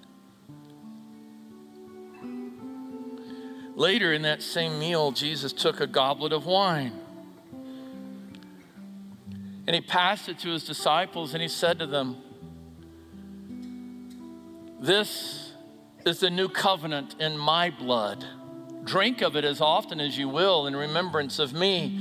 Later 3.75 4.13
in 4.13 4.23
that 4.23 4.43
same 4.43 4.79
meal, 4.79 5.11
Jesus 5.11 5.53
took 5.53 5.81
a 5.81 5.87
goblet 5.87 6.33
of 6.33 6.47
wine 6.47 6.93
and 9.67 9.75
he 9.75 9.81
passed 9.81 10.29
it 10.29 10.39
to 10.41 10.51
his 10.51 10.65
disciples 10.65 11.33
and 11.33 11.43
he 11.43 11.49
said 11.49 11.79
to 11.79 11.87
them, 11.87 12.17
This 14.81 15.53
is 16.05 16.21
the 16.21 16.31
new 16.31 16.49
covenant 16.49 17.17
in 17.19 17.39
my 17.39 17.71
blood. 17.71 18.25
Drink 18.85 19.23
of 19.23 19.37
it 19.37 19.45
as 19.45 19.63
often 19.63 20.01
as 20.01 20.19
you 20.19 20.29
will 20.29 20.67
in 20.67 20.77
remembrance 20.77 21.39
of 21.39 21.55
me. 21.55 21.99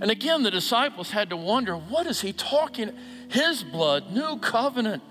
And 0.00 0.10
again, 0.10 0.44
the 0.44 0.50
disciples 0.50 1.10
had 1.10 1.30
to 1.30 1.36
wonder, 1.36 1.76
what 1.76 2.06
is 2.06 2.20
he 2.20 2.32
talking? 2.32 2.92
His 3.28 3.64
blood, 3.64 4.12
new 4.12 4.38
covenant. 4.38 5.02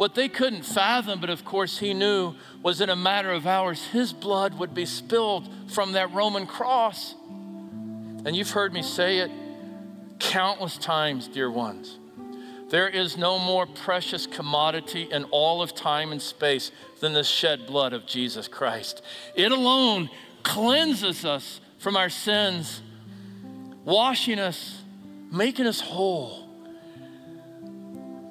What 0.00 0.14
they 0.14 0.30
couldn't 0.30 0.62
fathom, 0.62 1.20
but 1.20 1.28
of 1.28 1.44
course 1.44 1.76
he 1.76 1.92
knew, 1.92 2.34
was 2.62 2.80
in 2.80 2.88
a 2.88 2.96
matter 2.96 3.30
of 3.32 3.46
hours, 3.46 3.84
his 3.88 4.14
blood 4.14 4.58
would 4.58 4.72
be 4.72 4.86
spilled 4.86 5.46
from 5.68 5.92
that 5.92 6.10
Roman 6.14 6.46
cross. 6.46 7.14
And 8.24 8.34
you've 8.34 8.52
heard 8.52 8.72
me 8.72 8.80
say 8.82 9.18
it 9.18 9.30
countless 10.18 10.78
times, 10.78 11.28
dear 11.28 11.50
ones. 11.50 11.98
There 12.70 12.88
is 12.88 13.18
no 13.18 13.38
more 13.38 13.66
precious 13.66 14.26
commodity 14.26 15.02
in 15.02 15.24
all 15.24 15.60
of 15.60 15.74
time 15.74 16.12
and 16.12 16.22
space 16.22 16.72
than 17.00 17.12
the 17.12 17.22
shed 17.22 17.66
blood 17.66 17.92
of 17.92 18.06
Jesus 18.06 18.48
Christ. 18.48 19.02
It 19.34 19.52
alone 19.52 20.08
cleanses 20.42 21.26
us 21.26 21.60
from 21.76 21.94
our 21.94 22.08
sins, 22.08 22.80
washing 23.84 24.38
us, 24.38 24.80
making 25.30 25.66
us 25.66 25.82
whole. 25.82 26.39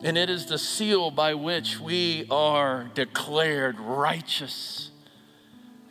And 0.02 0.18
it 0.18 0.30
is 0.30 0.46
the 0.46 0.58
seal 0.58 1.12
by 1.12 1.34
which 1.34 1.80
we 1.80 2.26
are 2.32 2.90
declared 2.94 3.80
righteous 3.80 4.92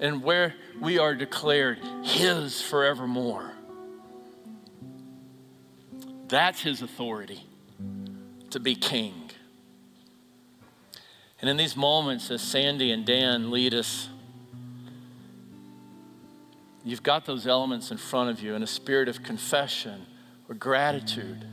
and 0.01 0.23
where 0.23 0.55
we 0.81 0.99
are 0.99 1.15
declared 1.15 1.79
His 2.05 2.63
forevermore. 2.63 3.53
That's 6.29 6.63
His 6.63 6.81
authority 6.81 7.45
to 8.51 8.61
be 8.61 8.75
king. 8.75 9.31
And 11.41 11.51
in 11.51 11.57
these 11.57 11.77
moments, 11.77 12.31
as 12.31 12.41
Sandy 12.41 12.91
and 12.91 13.05
Dan 13.05 13.51
lead 13.51 13.75
us, 13.75 14.09
you've 16.83 17.03
got 17.03 17.27
those 17.27 17.47
elements 17.47 17.91
in 17.91 17.99
front 17.99 18.31
of 18.31 18.41
you 18.41 18.55
in 18.55 18.63
a 18.63 18.67
spirit 18.67 19.09
of 19.09 19.23
confession 19.23 20.07
or 20.49 20.55
gratitude, 20.55 21.45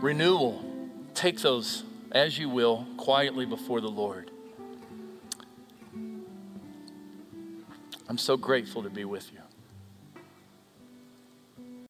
renewal 0.00 0.65
take 1.16 1.40
those 1.40 1.82
as 2.12 2.38
you 2.38 2.48
will 2.48 2.86
quietly 2.96 3.46
before 3.46 3.80
the 3.80 3.88
Lord. 3.88 4.30
I'm 8.08 8.18
so 8.18 8.36
grateful 8.36 8.82
to 8.82 8.90
be 8.90 9.04
with 9.04 9.32
you. 9.32 9.45